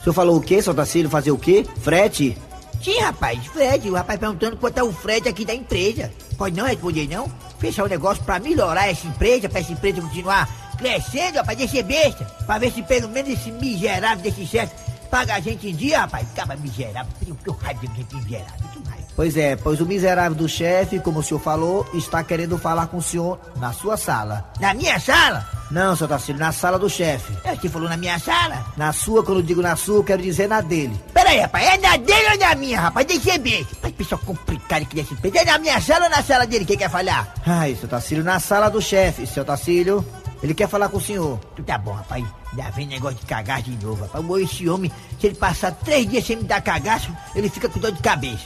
O 0.00 0.04
senhor 0.04 0.14
falou 0.14 0.36
o 0.36 0.40
quê, 0.40 0.62
seu 0.62 0.74
Tacílio? 0.74 1.10
Fazer 1.10 1.32
o 1.32 1.38
quê? 1.38 1.66
Frete? 1.80 2.36
Sim, 2.84 2.98
rapaz, 2.98 3.46
Fred, 3.46 3.88
o 3.88 3.94
rapaz 3.94 4.20
perguntando 4.20 4.58
quanto 4.58 4.76
é 4.76 4.82
o 4.82 4.92
Fred 4.92 5.26
aqui 5.26 5.42
da 5.42 5.54
empresa. 5.54 6.12
Pode 6.36 6.54
não 6.54 6.66
responder, 6.66 7.08
não? 7.08 7.32
Fechar 7.58 7.82
o 7.82 7.88
negócio 7.88 8.22
pra 8.24 8.38
melhorar 8.38 8.90
essa 8.90 9.06
empresa, 9.06 9.48
pra 9.48 9.60
essa 9.60 9.72
empresa 9.72 10.02
continuar 10.02 10.46
crescendo, 10.76 11.36
rapaz, 11.36 11.56
deixa 11.56 11.82
besta. 11.82 12.26
Pra 12.44 12.58
ver 12.58 12.70
se 12.70 12.82
pelo 12.82 13.08
menos 13.08 13.30
esse 13.30 13.50
miserável 13.52 14.22
desse 14.22 14.44
chefe 14.44 14.83
paga 15.14 15.36
a 15.36 15.40
gente 15.40 15.68
em 15.68 15.74
dia, 15.76 16.00
rapaz. 16.00 16.26
Acaba 16.32 16.56
miserável, 16.56 17.12
tenho 17.20 17.36
que 17.36 17.64
raiva 17.64 17.86
de 17.86 17.94
gente 17.94 18.16
miserável, 18.16 18.68
que 18.72 18.88
raiva. 18.90 19.04
Pois 19.14 19.36
é, 19.36 19.54
pois 19.54 19.80
o 19.80 19.86
miserável 19.86 20.36
do 20.36 20.48
chefe, 20.48 20.98
como 20.98 21.20
o 21.20 21.22
senhor 21.22 21.38
falou, 21.38 21.88
está 21.94 22.24
querendo 22.24 22.58
falar 22.58 22.88
com 22.88 22.96
o 22.96 23.02
senhor 23.02 23.38
na 23.54 23.72
sua 23.72 23.96
sala. 23.96 24.50
Na 24.58 24.74
minha 24.74 24.98
sala? 24.98 25.48
Não, 25.70 25.94
seu 25.94 26.08
Tacílio, 26.08 26.40
na 26.40 26.50
sala 26.50 26.80
do 26.80 26.90
chefe. 26.90 27.32
É, 27.44 27.54
Você 27.54 27.68
falou 27.68 27.88
na 27.88 27.96
minha 27.96 28.18
sala? 28.18 28.66
Na 28.76 28.92
sua, 28.92 29.22
quando 29.22 29.38
eu 29.38 29.44
digo 29.44 29.62
na 29.62 29.76
sua, 29.76 29.98
eu 29.98 30.04
quero 30.04 30.20
dizer 30.20 30.48
na 30.48 30.60
dele. 30.60 31.00
Peraí, 31.12 31.38
rapaz, 31.38 31.64
é 31.64 31.78
na 31.78 31.96
dele 31.96 32.32
ou 32.32 32.38
na 32.38 32.54
minha, 32.56 32.80
rapaz? 32.80 33.06
Deixa 33.06 33.36
eu 33.36 33.40
ver. 33.42 33.62
Rapaz, 33.76 33.94
pessoal 33.94 34.20
complicado 34.26 34.82
aqui 34.82 34.96
desse 34.96 35.14
empresa. 35.14 35.38
É 35.38 35.44
na 35.44 35.58
minha 35.58 35.80
sala 35.80 36.06
ou 36.06 36.10
na 36.10 36.22
sala 36.24 36.44
dele? 36.44 36.64
Quem 36.64 36.76
quer 36.76 36.90
falar? 36.90 37.32
Ai, 37.46 37.76
seu 37.76 37.88
Tacílio, 37.88 38.24
na 38.24 38.40
sala 38.40 38.68
do 38.68 38.82
chefe, 38.82 39.28
seu 39.28 39.44
Tacílio. 39.44 40.04
Ele 40.44 40.52
quer 40.52 40.68
falar 40.68 40.90
com 40.90 40.98
o 40.98 41.00
senhor. 41.00 41.40
Tu 41.56 41.62
tá 41.62 41.78
bom, 41.78 41.94
rapaz. 41.94 42.22
Já 42.54 42.68
vem 42.68 42.86
negócio 42.86 43.16
de 43.16 43.24
cagaço 43.24 43.62
de 43.62 43.82
novo, 43.82 44.04
rapaz. 44.04 44.42
Esse 44.42 44.68
homem, 44.68 44.92
se 45.18 45.28
ele 45.28 45.36
passar 45.36 45.72
três 45.72 46.06
dias 46.06 46.26
sem 46.26 46.36
me 46.36 46.44
dar 46.44 46.60
cagaço, 46.60 47.10
ele 47.34 47.48
fica 47.48 47.66
com 47.66 47.80
dor 47.80 47.90
de 47.90 48.02
cabeça. 48.02 48.44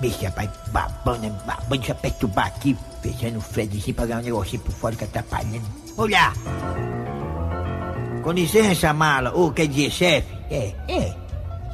Bicho, 0.00 0.24
rapaz, 0.24 0.48
babando, 0.68 1.20
né? 1.20 1.38
babando, 1.46 1.76
deixa 1.76 1.92
eu 1.92 1.96
perturbar 1.96 2.46
aqui, 2.46 2.74
fechando 3.02 3.38
o 3.38 3.42
Fredzinho 3.42 3.94
pra 3.94 4.06
ganhar 4.06 4.20
um 4.20 4.22
negocinho 4.22 4.62
por 4.62 4.72
fora 4.72 4.96
que 4.96 5.04
atrapalhando. 5.04 5.66
Olha! 5.98 6.32
Com 8.22 8.32
licença, 8.32 8.94
mala, 8.94 9.30
ou 9.34 9.52
quer 9.52 9.68
dizer, 9.68 9.90
chefe? 9.90 10.34
É, 10.50 10.72
é. 10.88 11.14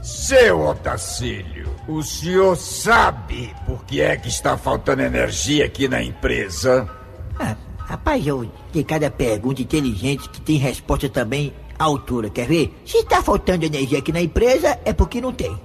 Seu 0.03 0.67
Otacílio, 0.67 1.73
o 1.87 2.03
senhor 2.03 2.57
sabe 2.57 3.55
por 3.67 3.85
que 3.85 4.01
é 4.01 4.17
que 4.17 4.29
está 4.29 4.59
faltando 4.59 5.03
energia 5.03 5.65
aqui 5.65 5.87
na 5.87 6.03
empresa? 6.03 6.89
Ah, 7.39 7.55
rapaz, 7.91 8.27
eu 8.27 8.51
tenho 8.73 8.85
cada 8.85 9.11
pergunta 9.11 9.61
inteligente 9.63 10.29
que 10.29 10.41
tem 10.41 10.57
resposta 10.57 11.09
também 11.09 11.53
à 11.79 11.85
altura, 11.85 12.31
quer 12.31 12.47
ver? 12.47 12.73
Se 12.85 13.05
tá 13.05 13.23
faltando 13.23 13.65
energia 13.67 13.99
aqui 13.99 14.13
na 14.13 14.21
empresa, 14.23 14.79
é 14.85 14.93
porque 14.93 15.21
não 15.21 15.33
tem. 15.33 15.57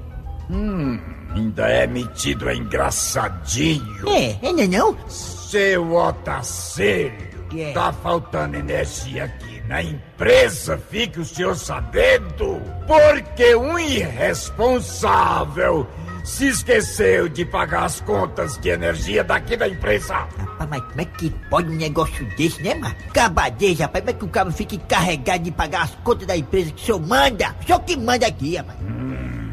Hum, 0.49 0.99
ainda 1.33 1.67
é 1.67 1.87
metido 1.87 2.47
a 2.49 2.55
engraçadinho. 2.55 4.07
É, 4.09 4.37
ainda 4.45 4.67
não? 4.67 4.95
Seu 5.07 5.93
Otacílio, 5.95 7.13
Que 7.49 7.61
é? 7.61 7.73
tá 7.73 7.91
faltando 7.93 8.57
energia 8.57 9.25
aqui 9.25 9.61
na 9.67 9.81
empresa, 9.81 10.77
fique 10.89 11.19
o 11.19 11.25
senhor 11.25 11.55
sabendo, 11.55 12.61
porque 12.87 13.55
um 13.55 13.77
irresponsável 13.79 15.87
se 16.25 16.47
esqueceu 16.47 17.29
de 17.29 17.45
pagar 17.45 17.85
as 17.85 18.01
contas 18.01 18.57
de 18.57 18.69
energia 18.69 19.23
daqui 19.23 19.55
da 19.55 19.67
empresa. 19.69 20.15
Rapaz, 20.59 20.69
mas 20.69 20.81
como 20.81 21.01
é 21.01 21.05
que 21.05 21.29
pode 21.49 21.69
um 21.69 21.75
negócio 21.75 22.25
desse, 22.35 22.61
né, 22.63 22.73
mano? 22.73 22.95
Cabadez, 23.13 23.79
rapaz, 23.79 24.03
como 24.03 24.09
é 24.09 24.13
que 24.13 24.25
o 24.25 24.29
cara 24.29 24.51
fica 24.51 24.75
encarregado 24.75 25.43
de 25.43 25.51
pagar 25.51 25.83
as 25.83 25.91
contas 26.03 26.27
da 26.27 26.35
empresa 26.35 26.71
que 26.71 26.81
o 26.81 26.85
senhor 26.85 26.99
manda? 26.99 27.55
O 27.61 27.65
senhor 27.65 27.79
que 27.81 27.95
manda 27.95 28.25
aqui, 28.25 28.55
rapaz. 28.57 28.77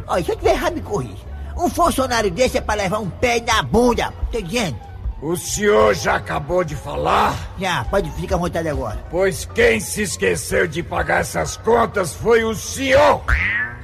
Olha, 0.06 0.24
se 0.24 0.30
eu 0.32 0.36
tiver 0.36 0.50
errado, 0.52 0.74
me 0.74 0.80
corrija. 0.80 1.32
Um 1.56 1.68
funcionário 1.68 2.30
desse 2.30 2.56
é 2.56 2.60
pra 2.60 2.74
levar 2.74 2.98
um 2.98 3.10
pé 3.10 3.40
na 3.40 3.62
bunda, 3.62 4.12
tô 4.32 4.40
dizendo. 4.40 4.76
O 5.20 5.36
senhor 5.36 5.94
já 5.94 6.16
acabou 6.16 6.64
de 6.64 6.74
falar? 6.74 7.54
Já, 7.56 7.84
pode 7.84 8.10
ficar 8.12 8.34
à 8.34 8.38
vontade 8.38 8.68
agora. 8.68 8.98
Pois 9.10 9.44
quem 9.54 9.78
se 9.78 10.02
esqueceu 10.02 10.66
de 10.66 10.82
pagar 10.82 11.20
essas 11.20 11.56
contas 11.56 12.12
foi 12.14 12.42
o 12.42 12.54
senhor! 12.54 13.22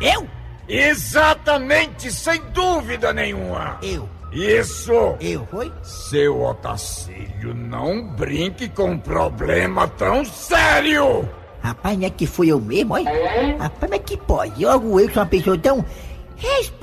Eu? 0.01 0.27
Exatamente, 0.69 2.13
sem 2.13 2.41
dúvida 2.53 3.13
nenhuma! 3.13 3.79
Eu? 3.83 4.09
Isso! 4.31 5.17
Eu, 5.21 5.47
foi? 5.51 5.73
Seu 5.83 6.43
Otacílio, 6.43 7.55
não 7.55 8.07
brinque 8.09 8.69
com 8.69 8.91
um 8.91 8.99
problema 8.99 9.89
tão 9.89 10.25
sério! 10.25 11.27
Rapaz, 11.63 11.99
não 11.99 12.07
é 12.07 12.11
que 12.11 12.27
foi 12.27 12.49
eu 12.49 12.61
mesmo, 12.61 12.95
olha? 12.95 13.11
Rapaz, 13.59 13.91
mas 13.91 14.03
que 14.05 14.17
pode? 14.17 14.65
Logo 14.65 15.01
eu 15.01 15.11
sou 15.11 15.23
uma 15.23 15.29
pessoa 15.29 15.59
tão 15.59 15.85
responsável. 16.37 16.78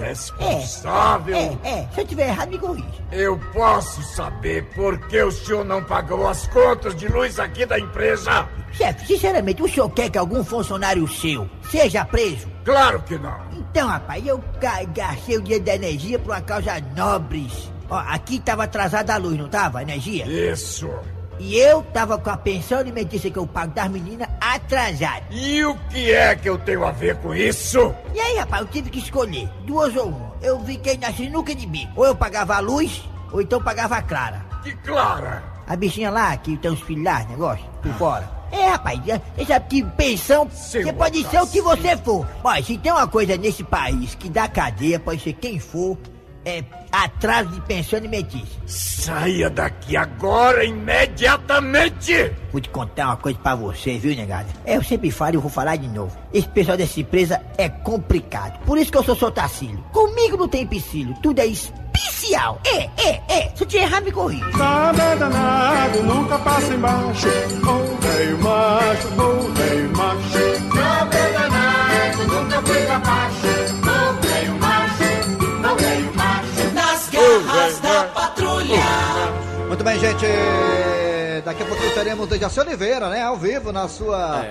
Responsável? 0.00 1.36
É, 1.36 1.58
é, 1.64 1.68
é. 1.80 1.88
Se 1.94 2.00
eu 2.00 2.06
tiver 2.06 2.28
errado, 2.28 2.48
me 2.50 2.58
corrija. 2.58 2.86
Eu 3.12 3.38
posso 3.52 4.02
saber 4.02 4.64
por 4.74 4.98
que 5.08 5.22
o 5.22 5.30
senhor 5.30 5.64
não 5.64 5.82
pagou 5.82 6.26
as 6.28 6.46
contas 6.48 6.94
de 6.94 7.08
luz 7.08 7.38
aqui 7.38 7.64
da 7.66 7.78
empresa? 7.78 8.48
Chefe, 8.72 9.06
sinceramente, 9.06 9.62
o 9.62 9.68
senhor 9.68 9.88
quer 9.90 10.10
que 10.10 10.18
algum 10.18 10.42
funcionário 10.44 11.06
seu 11.08 11.48
seja 11.70 12.04
preso? 12.04 12.48
Claro 12.64 13.00
que 13.02 13.16
não! 13.18 13.38
Então, 13.52 13.88
rapaz, 13.88 14.26
eu 14.26 14.42
ga- 14.60 14.84
gastei 14.84 15.36
o 15.38 15.42
dia 15.42 15.60
da 15.60 15.74
energia 15.76 16.18
por 16.18 16.30
uma 16.32 16.40
causa 16.40 16.80
nobres. 16.96 17.70
Ó, 17.88 17.96
aqui 17.96 18.40
tava 18.40 18.64
atrasada 18.64 19.14
a 19.14 19.16
luz, 19.18 19.36
não 19.38 19.48
tava? 19.48 19.78
A 19.78 19.82
energia? 19.82 20.26
Isso! 20.26 20.90
E 21.38 21.56
eu 21.56 21.82
tava 21.82 22.18
com 22.18 22.30
a 22.30 22.36
pensão 22.36 22.78
alimentícia 22.78 23.30
que 23.30 23.38
eu 23.38 23.46
pago 23.46 23.74
das 23.74 23.88
meninas 23.90 24.28
atrasada. 24.40 25.22
E 25.30 25.64
o 25.64 25.76
que 25.90 26.12
é 26.12 26.34
que 26.34 26.48
eu 26.48 26.58
tenho 26.58 26.84
a 26.84 26.90
ver 26.90 27.16
com 27.16 27.34
isso? 27.34 27.94
E 28.14 28.20
aí, 28.20 28.36
rapaz, 28.36 28.62
eu 28.62 28.68
tive 28.68 28.90
que 28.90 28.98
escolher 28.98 29.48
duas 29.66 29.94
ou 29.96 30.08
uma. 30.08 30.32
Eu 30.40 30.60
fiquei 30.64 30.96
na 30.96 31.12
sinuca 31.12 31.54
de 31.54 31.66
bico. 31.66 31.92
Ou 31.96 32.06
eu 32.06 32.14
pagava 32.14 32.56
a 32.56 32.60
luz, 32.60 33.02
ou 33.32 33.40
então 33.40 33.62
pagava 33.62 33.96
a 33.96 34.02
Clara. 34.02 34.44
Que 34.62 34.72
Clara? 34.76 35.42
A 35.66 35.76
bichinha 35.76 36.10
lá, 36.10 36.36
que 36.36 36.56
tem 36.56 36.70
uns 36.70 36.80
filhos 36.80 37.04
lá, 37.04 37.24
negócio, 37.24 37.64
por 37.82 37.92
fora. 37.94 38.44
É, 38.52 38.68
rapaz, 38.68 39.00
você 39.00 39.44
sabe 39.46 39.66
que 39.68 39.82
pensão, 39.82 40.48
você 40.48 40.92
pode 40.92 41.24
ser 41.28 41.40
o 41.40 41.46
que 41.46 41.60
você 41.60 41.96
for. 41.96 42.26
Mas 42.42 42.66
se 42.66 42.78
tem 42.78 42.92
uma 42.92 43.08
coisa 43.08 43.36
nesse 43.36 43.64
país 43.64 44.14
que 44.14 44.28
dá 44.28 44.46
cadeia, 44.46 45.00
pode 45.00 45.20
ser 45.22 45.32
quem 45.32 45.58
for, 45.58 45.98
é 46.44 46.62
atraso 46.92 47.50
de 47.50 47.60
pensão 47.62 47.98
alimentícia. 47.98 48.60
Saia 48.66 49.50
daqui 49.50 49.96
agora, 49.96 50.64
imediatamente! 50.64 52.32
Vou 52.52 52.60
te 52.60 52.68
contar 52.68 53.06
uma 53.06 53.16
coisa 53.16 53.38
pra 53.38 53.54
você, 53.54 53.98
viu, 53.98 54.14
negado? 54.14 54.48
É, 54.64 54.76
eu 54.76 54.82
sempre 54.82 55.10
falo 55.10 55.34
e 55.34 55.38
vou 55.38 55.50
falar 55.50 55.76
de 55.76 55.88
novo. 55.88 56.16
Esse 56.32 56.48
pessoal 56.48 56.76
dessa 56.76 57.00
empresa 57.00 57.40
é 57.58 57.68
complicado. 57.68 58.58
Por 58.64 58.78
isso 58.78 58.90
que 58.92 58.98
eu 58.98 59.04
sou 59.04 59.16
seu 59.16 59.30
Tacílio. 59.30 59.82
Comigo 59.92 60.36
não 60.36 60.48
tem 60.48 60.62
empecilho, 60.62 61.14
tudo 61.22 61.40
é 61.40 61.46
especial. 61.46 62.60
É, 62.64 62.88
é, 62.96 63.22
é. 63.28 63.52
Se 63.54 63.64
eu 63.64 63.66
te 63.66 63.76
errar, 63.76 64.00
me 64.00 64.12
corrija. 64.12 64.44
Nada 64.56 65.02
é 65.02 65.16
danado, 65.16 66.02
nunca 66.02 66.38
passa 66.38 66.74
embaixo. 66.74 67.28
Ô 67.28 67.96
velho 68.00 68.38
macho, 68.38 69.08
ô 69.20 69.52
velho 69.52 69.96
macho. 69.96 70.74
Nada 70.74 71.16
é 71.16 71.32
danado, 71.32 72.26
nunca 72.26 72.62
foi 72.62 72.82
pra 72.82 72.98
baixo. 72.98 73.43
Muito 79.68 79.84
bem, 79.84 79.98
gente. 79.98 80.24
Daqui 81.44 81.62
a 81.62 81.66
pouquinho 81.66 81.92
teremos 81.92 82.28
Dejaci 82.28 82.60
Oliveira, 82.60 83.08
né? 83.08 83.22
Ao 83.22 83.36
vivo 83.36 83.72
na 83.72 83.88
sua. 83.88 84.46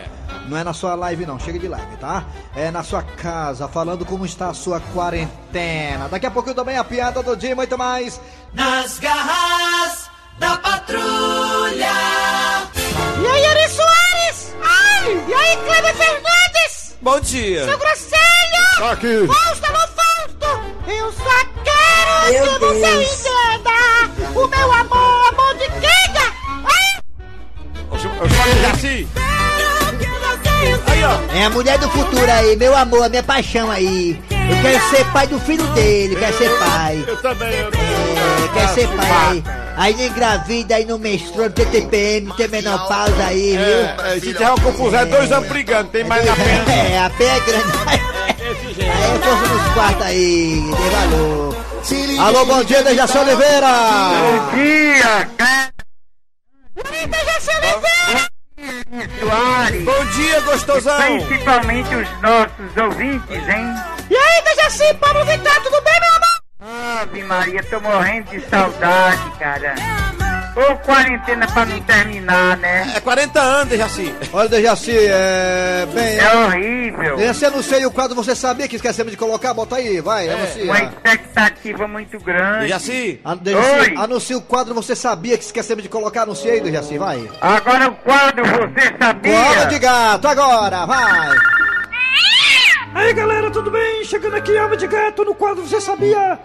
Não 0.47 0.57
é 0.57 0.63
na 0.63 0.73
sua 0.73 0.93
live, 0.95 1.25
não. 1.25 1.39
Chega 1.39 1.57
de 1.57 1.67
live, 1.67 1.97
tá? 1.97 2.25
É 2.55 2.69
na 2.69 2.83
sua 2.83 3.01
casa, 3.01 3.67
falando 3.67 4.05
como 4.05 4.25
está 4.25 4.49
a 4.49 4.53
sua 4.53 4.79
quarentena. 4.93 6.07
Daqui 6.09 6.25
a 6.25 6.31
pouquinho 6.31 6.55
também 6.55 6.77
a 6.77 6.83
piada 6.83 7.23
do 7.23 7.35
dia 7.35 7.51
e 7.51 7.55
muito 7.55 7.77
mais. 7.77 8.19
Nas 8.53 8.99
garras 8.99 10.09
da 10.37 10.57
patrulha. 10.57 11.91
E 13.21 13.27
aí, 13.27 13.45
Ari 13.45 13.69
Soares? 13.69 14.53
Ai! 14.63 15.25
E 15.29 15.33
aí, 15.33 15.57
Kleber 15.57 15.95
Fernandes? 15.95 16.95
Bom 17.01 17.19
dia. 17.21 17.65
Seu 17.65 17.77
Grosselho! 17.77 18.23
Tá 18.77 18.91
aqui. 18.91 19.27
Fausto, 19.27 19.65
alô, 19.65 19.79
Fausto! 19.87 20.91
Eu 20.91 21.11
só 21.13 21.45
quero 21.63 22.33
Meu 22.33 22.53
que 22.53 22.59
você 22.59 22.81
Deus. 22.81 23.19
entenda 23.19 23.22
Jaci. 28.61 29.07
Aí, 30.87 31.03
ó! 31.03 31.35
É 31.35 31.45
a 31.45 31.49
mulher 31.49 31.77
do 31.77 31.89
futuro 31.89 32.31
aí, 32.31 32.55
meu 32.55 32.75
amor, 32.75 33.03
a 33.03 33.09
minha 33.09 33.23
paixão 33.23 33.69
aí. 33.71 34.19
Eu 34.29 34.61
quero 34.61 34.89
ser 34.89 35.05
pai 35.11 35.27
do 35.27 35.39
filho 35.39 35.65
dele, 35.67 36.15
quero 36.15 36.37
ser 36.37 36.49
pai. 36.59 37.03
Eu 37.07 37.17
também, 37.17 37.53
eu 37.53 37.67
É, 37.67 38.47
quer 38.53 38.67
ser 38.69 38.87
pai 38.89 39.11
aí. 39.11 39.43
Aí 39.75 40.05
engravida, 40.07 40.75
aí 40.75 40.85
não 40.85 40.99
menstrua, 40.99 41.45
não 41.45 41.51
tem 41.51 41.65
TPM, 41.65 42.31
tem 42.35 42.47
menopausa 42.47 43.23
aí, 43.25 43.57
viu? 43.57 44.05
É, 44.05 44.15
é, 44.17 44.19
se 44.19 44.27
tiver 44.27 44.47
uma 44.49 44.59
confusão, 44.61 44.99
é 44.99 45.05
dois 45.05 45.31
anos 45.31 45.49
brigando, 45.49 45.89
tem 45.89 46.03
mais 46.03 46.23
na 46.25 46.35
pena. 46.35 46.71
É, 46.73 46.99
a 46.99 47.09
pé 47.09 47.25
é 47.25 47.39
grande. 47.39 47.73
Aí 47.87 47.99
é 47.99 49.19
força 49.19 49.53
nos 49.53 49.73
quartos 49.73 50.05
aí, 50.05 50.61
dê 50.61 50.89
valor. 50.89 51.57
Alô, 52.19 52.45
bom 52.45 52.63
dia, 52.63 52.83
Dejaci 52.83 53.17
Oliveira. 53.17 53.67
Bom 53.67 54.55
dia, 54.55 55.29
Bom 59.83 60.05
dia, 60.11 60.41
gostosão. 60.41 60.97
Principalmente 61.25 61.95
os 61.95 62.21
nossos 62.21 62.77
ouvintes, 62.77 63.49
hein? 63.49 63.73
E 64.09 64.15
aí, 64.15 64.43
Dejaci, 64.43 64.93
Pablo 64.95 65.25
Vittar, 65.25 65.61
tudo 65.61 65.81
bem, 65.81 65.99
meu 65.99 66.09
amor? 66.15 67.01
Ave 67.01 67.23
Maria, 67.23 67.63
tô 67.63 67.79
morrendo 67.81 68.29
de 68.31 68.39
saudade, 68.49 69.31
cara. 69.39 69.75
Ô, 70.55 70.75
quarentena 70.77 71.47
pra 71.47 71.65
não 71.65 71.79
terminar, 71.81 72.57
né? 72.57 72.93
É 72.95 72.99
40 72.99 73.39
anos, 73.39 73.69
Dejaci. 73.69 74.13
Olha, 74.31 74.47
Dejaci, 74.47 74.95
é. 74.95 75.87
Bem. 75.93 76.19
É 76.19 76.35
horrível. 76.35 77.17
Dejaci, 77.17 77.45
anunciei 77.45 77.85
o 77.85 77.91
quadro, 77.91 78.15
você 78.15 78.35
sabia 78.35 78.67
que 78.67 78.75
esquecemos 78.75 79.11
de 79.11 79.17
colocar? 79.17 79.53
Bota 79.53 79.77
aí, 79.77 79.99
vai, 79.99 80.29
anuncia. 80.29 80.65
Uma 80.65 80.79
expectativa 80.79 81.87
muito 81.87 82.19
grande. 82.19 82.65
Dejaci. 82.65 83.19
Oi. 83.25 83.95
anuncia 83.97 84.37
o 84.37 84.41
quadro, 84.41 84.75
você 84.75 84.95
sabia 84.95 85.37
que 85.37 85.43
esquecemos 85.43 85.81
de 85.81 85.89
colocar? 85.89 86.23
Anunciei, 86.23 86.61
Dejaci, 86.61 86.97
vai. 86.97 87.27
Agora 87.41 87.89
o 87.89 87.95
quadro, 87.95 88.43
você 88.45 88.95
sabia? 88.99 89.33
Bola 89.33 89.65
de 89.65 89.79
gato, 89.79 90.27
agora, 90.27 90.85
vai. 90.85 91.35
Aí, 92.93 93.11
galera, 93.13 93.49
tudo 93.49 93.71
bem? 93.71 94.03
Chegando 94.03 94.35
aqui, 94.35 94.55
Alma 94.55 94.77
de 94.77 94.85
Gato, 94.85 95.25
no 95.25 95.33
quadro 95.33 95.63
Você 95.63 95.81
Sabia? 95.81 96.39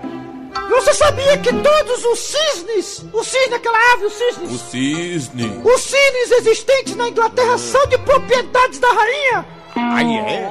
Você 0.70 0.94
sabia 0.94 1.36
que 1.38 1.52
todos 1.52 2.04
os 2.04 2.18
cisnes, 2.18 3.04
o 3.12 3.22
cisne, 3.24 3.54
aquela 3.54 3.78
ave, 3.94 4.06
os 4.06 4.12
cisnes, 4.12 4.50
O 4.50 4.58
cisne. 4.58 5.62
os 5.64 5.80
cisnes 5.80 6.30
existentes 6.38 6.94
na 6.96 7.08
Inglaterra 7.08 7.58
são 7.58 7.86
de 7.86 7.98
propriedades 7.98 8.78
da 8.78 8.88
rainha? 8.88 9.46
Aí 9.94 10.16
é? 10.18 10.48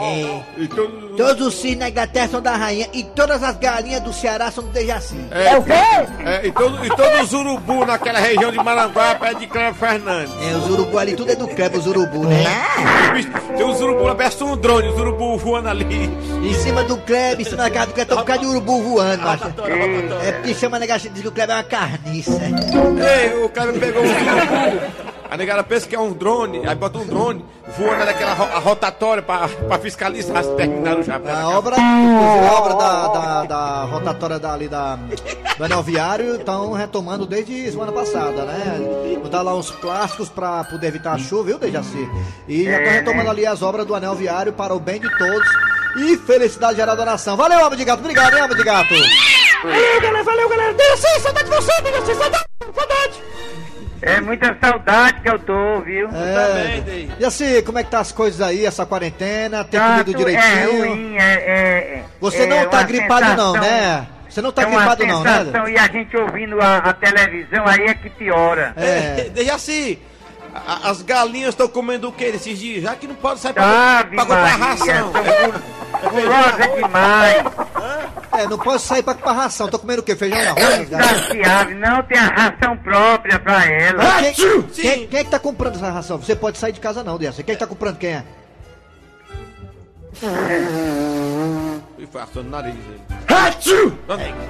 É. 0.00 0.44
Todos 1.16 1.46
os 1.46 1.54
cisnes 1.54 1.78
na 1.78 1.88
Inglaterra 1.88 2.28
são 2.28 2.40
da 2.42 2.56
rainha 2.56 2.88
e 2.92 3.04
todas 3.04 3.42
as 3.42 3.56
galinhas 3.56 4.02
do 4.02 4.12
Ceará 4.12 4.50
são 4.50 4.64
do 4.64 4.70
Dejaci. 4.70 5.16
É, 5.30 5.56
o 5.56 5.62
quê? 5.62 5.72
É, 5.72 6.46
e 6.46 6.52
todo- 6.52 6.84
e 6.84 6.88
todos 6.88 7.20
os 7.22 7.32
urubu 7.32 7.86
naquela 7.86 8.18
região 8.18 8.50
de 8.50 8.58
Maranguape 8.58 9.24
é 9.26 9.34
de 9.34 9.46
Cleber 9.46 9.72
Fernandes. 9.74 10.34
É, 10.42 10.56
os 10.56 10.68
urubu 10.68 10.98
ali, 10.98 11.14
tudo 11.14 11.30
é 11.30 11.36
do 11.36 11.46
Kleber, 11.46 11.78
os 11.78 11.86
urubu, 11.86 12.24
né? 12.26 12.44
Bicho, 13.14 13.30
Tem 13.56 13.64
os 13.64 13.80
urubu 13.80 14.02
lá, 14.04 14.14
parece 14.16 14.42
um 14.42 14.56
drone, 14.56 14.88
os 14.88 14.98
urubu 14.98 15.38
voando 15.38 15.68
ali. 15.68 15.84
Em 16.42 16.54
cima 16.54 16.82
do 16.82 16.96
Kleber, 16.98 17.40
em 17.40 17.44
cima 17.44 17.62
da 17.62 17.70
casa 17.70 17.86
do 17.86 17.92
Kleber, 17.94 18.06
tem 18.08 18.16
um 18.16 18.20
bocado 18.20 18.40
de 18.40 18.46
urubu 18.46 18.82
voando, 18.82 19.22
macho. 19.22 19.44
É 20.24 20.32
porque 20.32 20.54
chama 20.54 20.78
negócio 20.80 21.08
diz 21.08 21.22
que 21.22 21.28
o 21.28 21.32
Kleber 21.32 21.54
é 21.54 21.58
uma 21.58 21.64
carniça. 21.64 22.32
Ei, 22.42 23.44
o 23.44 23.48
cara 23.48 23.72
pegou 23.72 24.02
um 24.02 24.06
urubu. 24.06 25.03
A 25.30 25.36
negada 25.36 25.62
pensa 25.64 25.88
que 25.88 25.96
é 25.96 25.98
um 25.98 26.12
drone, 26.12 26.66
aí 26.66 26.74
bota 26.74 26.98
um 26.98 27.06
drone 27.06 27.44
voando 27.76 28.04
naquela 28.04 28.34
ro 28.34 28.44
a 28.44 28.58
rotatória 28.58 29.22
pra, 29.22 29.48
pra 29.48 29.78
fiscalizar 29.78 30.44
se 30.44 30.50
terminaram 30.54 31.02
já. 31.02 31.16
A 31.16 31.48
obra, 31.48 31.76
inclusive, 31.76 32.46
a 32.46 32.52
obra 32.52 32.74
da, 32.74 33.08
da, 33.08 33.44
da 33.44 33.84
rotatória 33.84 34.38
dali 34.38 34.68
da, 34.68 34.96
do 35.56 35.64
anel 35.64 35.82
viário 35.82 36.36
estão 36.36 36.72
retomando 36.72 37.26
desde 37.26 37.70
semana 37.70 37.90
passada, 37.90 38.44
né? 38.44 39.18
Botar 39.22 39.42
lá 39.42 39.54
uns 39.54 39.70
plásticos 39.70 40.28
pra 40.28 40.62
poder 40.64 40.88
evitar 40.88 41.14
a 41.14 41.18
chuva, 41.18 41.44
viu, 41.44 41.58
Dejaci? 41.58 42.08
E 42.46 42.64
já 42.64 42.78
estão 42.78 42.92
retomando 42.92 43.30
ali 43.30 43.46
as 43.46 43.62
obras 43.62 43.86
do 43.86 43.94
anel 43.94 44.14
viário 44.14 44.52
para 44.52 44.74
o 44.74 44.78
bem 44.80 45.00
de 45.00 45.18
todos 45.18 45.48
e 45.96 46.16
felicidade 46.18 46.76
geral 46.76 46.96
da 46.96 47.04
nação. 47.04 47.36
Valeu, 47.36 47.58
Alma 47.58 47.76
de 47.76 47.84
Gato, 47.84 48.00
obrigado, 48.00 48.34
hein, 48.34 48.42
Alma 48.42 48.54
de 48.54 48.62
Gato? 48.62 48.94
Valeu, 49.62 50.00
galera, 50.00 50.24
valeu, 50.24 50.48
galera. 50.48 50.74
Dejaci, 50.74 51.20
saudade 51.20 51.48
de 51.48 51.56
você, 51.56 51.82
Dejaci, 51.82 52.14
saudade, 52.14 52.44
saudade. 52.74 53.03
É 54.06 54.20
muita 54.20 54.56
saudade 54.60 55.20
que 55.20 55.28
eu 55.30 55.38
tô, 55.38 55.80
viu? 55.80 56.08
É. 56.12 57.06
E 57.18 57.24
assim, 57.24 57.62
como 57.62 57.78
é 57.78 57.84
que 57.84 57.90
tá 57.90 58.00
as 58.00 58.12
coisas 58.12 58.40
aí, 58.40 58.66
essa 58.66 58.84
quarentena? 58.84 59.64
Tem 59.64 59.80
Tanto 59.80 60.04
comido 60.04 60.14
direitinho? 60.18 60.44
É 60.44 60.64
ruim, 60.88 61.16
é, 61.16 61.32
é- 61.32 62.04
Você 62.20 62.42
é 62.42 62.46
não 62.46 62.66
tá 62.68 62.82
gripado 62.82 63.34
não, 63.34 63.52
sensação- 63.54 63.70
né? 63.70 64.06
Você 64.28 64.42
não 64.42 64.52
tá 64.52 64.62
é 64.62 64.66
gripado 64.66 65.06
não, 65.06 65.22
né? 65.22 65.44
E 65.72 65.78
a 65.78 65.86
gente 65.88 66.16
ouvindo 66.16 66.60
a, 66.60 66.78
a 66.78 66.92
televisão, 66.92 67.66
aí 67.66 67.84
é 67.86 67.94
que 67.94 68.10
piora. 68.10 68.72
É. 68.76 69.30
Dejaci, 69.34 69.98
a- 70.54 70.90
as 70.90 71.02
galinhas 71.02 71.50
estão 71.50 71.68
comendo 71.68 72.08
o 72.08 72.12
que 72.12 72.30
nesses 72.32 72.58
dias? 72.58 72.82
Já 72.82 72.94
que 72.96 73.06
não 73.06 73.14
pode 73.14 73.40
sair 73.40 73.52
pra, 73.52 74.00
Ave 74.00 74.16
pra 74.16 74.26
comprar 74.26 74.56
ração. 74.56 75.12
são 75.12 76.10
gulosa 76.10 76.76
demais. 76.76 77.44
É, 78.36 78.46
não 78.48 78.58
posso 78.58 78.86
sair 78.86 79.02
pra, 79.02 79.14
pra 79.14 79.32
ração. 79.32 79.68
Tô 79.68 79.78
comendo 79.78 80.00
o 80.00 80.04
quê? 80.04 80.16
Feijão 80.16 80.38
e 80.38 80.46
arroz? 80.46 80.88
Saciável, 80.88 81.76
não 81.76 82.02
tem 82.02 82.18
a 82.18 82.26
ração 82.26 82.76
própria 82.78 83.38
pra 83.38 83.64
ela. 83.64 84.02
Mas 84.02 84.36
Quem, 84.36 84.62
quem, 84.62 85.06
quem 85.06 85.20
é 85.20 85.24
que 85.24 85.30
tá 85.30 85.38
comprando 85.38 85.76
essa 85.76 85.90
ração? 85.90 86.18
Você 86.18 86.34
pode 86.34 86.58
sair 86.58 86.72
de 86.72 86.80
casa 86.80 87.04
não, 87.04 87.16
Dejaci. 87.16 87.42
Quem 87.42 87.52
é 87.52 87.56
que 87.56 87.60
tá 87.60 87.66
comprando? 87.66 87.96
Quem 87.96 88.10
é? 88.10 88.24
E 91.96 92.06
o 92.38 92.42
nariz 92.44 92.74
dele. 92.74 93.00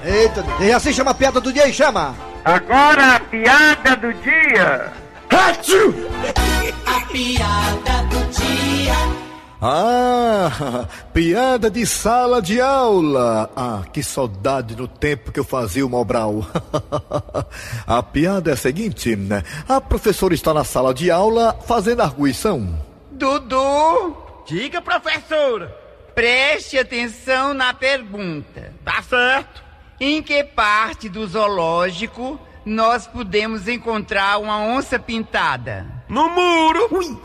Eita, 0.04 0.42
Dejaci 0.58 0.92
chama 0.92 1.10
a 1.12 1.14
piada 1.14 1.40
do 1.40 1.52
dia 1.52 1.68
e 1.68 1.72
chama. 1.72 2.14
Agora 2.44 3.16
a 3.16 3.20
piada 3.20 3.96
do 3.96 4.12
dia. 4.14 4.92
A 6.86 7.00
piada 7.10 8.02
do 8.10 8.24
dia. 8.32 9.23
Ah, 9.66 10.86
piada 11.14 11.70
de 11.70 11.86
sala 11.86 12.42
de 12.42 12.60
aula. 12.60 13.50
Ah, 13.56 13.82
que 13.90 14.02
saudade 14.02 14.74
do 14.74 14.86
tempo 14.86 15.32
que 15.32 15.40
eu 15.40 15.44
fazia 15.44 15.86
o 15.86 15.88
Mobral. 15.88 16.46
a 17.86 18.02
piada 18.02 18.50
é 18.50 18.52
a 18.52 18.56
seguinte: 18.58 19.16
né? 19.16 19.42
a 19.66 19.80
professora 19.80 20.34
está 20.34 20.52
na 20.52 20.64
sala 20.64 20.92
de 20.92 21.10
aula 21.10 21.58
fazendo 21.66 22.02
arguição. 22.02 22.78
Dudu, 23.10 24.14
diga, 24.46 24.82
professora. 24.82 25.74
Preste 26.14 26.78
atenção 26.78 27.54
na 27.54 27.72
pergunta. 27.72 28.70
Tá 28.84 29.00
certo. 29.00 29.64
Em 29.98 30.22
que 30.22 30.44
parte 30.44 31.08
do 31.08 31.26
zoológico 31.26 32.38
nós 32.66 33.06
podemos 33.06 33.66
encontrar 33.66 34.38
uma 34.38 34.58
onça 34.58 34.98
pintada? 34.98 35.86
No 36.14 36.28
muro. 36.28 36.88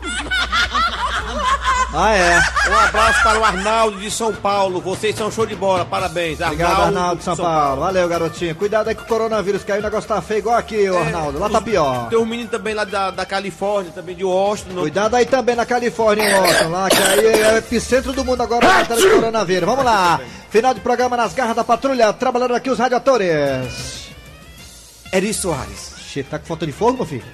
Ah, 1.92 2.14
é. 2.14 2.40
Um 2.70 2.78
abraço 2.78 3.20
para 3.24 3.40
o 3.40 3.44
Arnaldo 3.44 3.98
de 3.98 4.12
São 4.12 4.32
Paulo. 4.32 4.80
Vocês 4.80 5.16
são 5.16 5.28
show 5.28 5.44
de 5.44 5.56
bola, 5.56 5.84
parabéns. 5.84 6.40
Obrigado, 6.40 6.82
Arnaldo 6.82 7.16
de 7.16 7.24
São 7.24 7.36
Paulo. 7.36 7.80
Valeu, 7.80 8.08
garotinho. 8.08 8.54
Cuidado 8.54 8.88
aí 8.88 8.94
com 8.94 9.02
o 9.02 9.06
coronavírus, 9.06 9.64
que 9.64 9.72
aí 9.72 9.80
o 9.80 9.82
negócio 9.82 10.08
tá 10.08 10.22
feio 10.22 10.38
igual 10.38 10.56
aqui, 10.56 10.88
ô 10.88 10.96
Arnaldo. 10.96 11.40
Lá 11.40 11.48
tá 11.48 11.60
pior. 11.60 12.08
Tem 12.08 12.16
um 12.16 12.24
menino 12.24 12.48
também 12.48 12.74
lá 12.74 12.84
da, 12.84 13.10
da 13.10 13.26
Califórnia, 13.26 13.90
também 13.92 14.14
de 14.14 14.22
Washington. 14.22 14.82
Cuidado 14.82 15.16
aí 15.16 15.26
também 15.26 15.56
na 15.56 15.66
Califórnia, 15.66 16.30
em 16.30 16.32
Washington, 16.32 16.68
lá, 16.68 16.88
que 16.90 17.02
aí 17.02 17.40
é 17.40 17.52
o 17.54 17.56
epicentro 17.56 18.12
do 18.12 18.24
mundo 18.24 18.40
agora, 18.40 18.68
tratando 18.68 19.00
de 19.00 19.10
coronavírus. 19.10 19.68
Vamos 19.68 19.84
lá. 19.84 20.20
Final 20.48 20.74
de 20.74 20.80
programa 20.80 21.16
nas 21.16 21.34
garras 21.34 21.56
da 21.56 21.64
patrulha, 21.64 22.12
trabalhando 22.12 22.54
aqui 22.54 22.70
os 22.70 22.78
radiadores. 22.78 24.10
Eri 25.12 25.34
Soares. 25.34 25.90
Xê, 26.08 26.22
tá 26.22 26.38
com 26.38 26.46
falta 26.46 26.66
de 26.66 26.72
fogo, 26.72 26.98
meu 26.98 27.06
filho? 27.06 27.24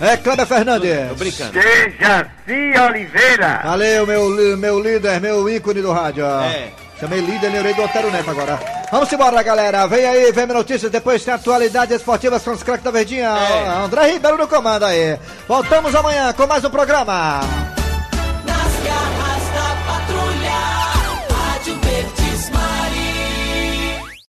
É, 0.00 0.16
Kleber 0.16 0.46
Fernandes. 0.46 1.08
Tô 1.08 1.14
brincando. 1.14 1.52
Dejaci 1.52 2.78
Oliveira. 2.88 3.60
Valeu, 3.64 4.06
meu, 4.06 4.56
meu 4.56 4.80
líder, 4.80 5.20
meu 5.20 5.48
ícone 5.48 5.80
do 5.80 5.92
rádio. 5.92 6.26
É. 6.26 6.70
Chamei 7.00 7.20
líder, 7.20 7.50
lembrei 7.50 7.74
do 7.74 7.82
Otero 7.82 8.10
Neto 8.10 8.30
agora. 8.30 8.58
Vamos 8.90 9.12
embora, 9.12 9.42
galera. 9.42 9.86
Vem 9.86 10.06
aí, 10.06 10.32
vem 10.32 10.46
notícias, 10.46 10.90
depois 10.90 11.24
tem 11.24 11.34
atualidades 11.34 11.96
esportivas 11.96 12.42
com 12.42 12.52
os 12.52 12.62
craques 12.62 12.84
da 12.84 12.90
Verdinha. 12.90 13.28
É. 13.28 13.68
André 13.84 14.12
Ribeiro 14.12 14.38
no 14.38 14.48
comando 14.48 14.84
aí. 14.84 15.18
Voltamos 15.46 15.94
amanhã 15.94 16.32
com 16.32 16.46
mais 16.46 16.64
um 16.64 16.70
programa. 16.70 17.40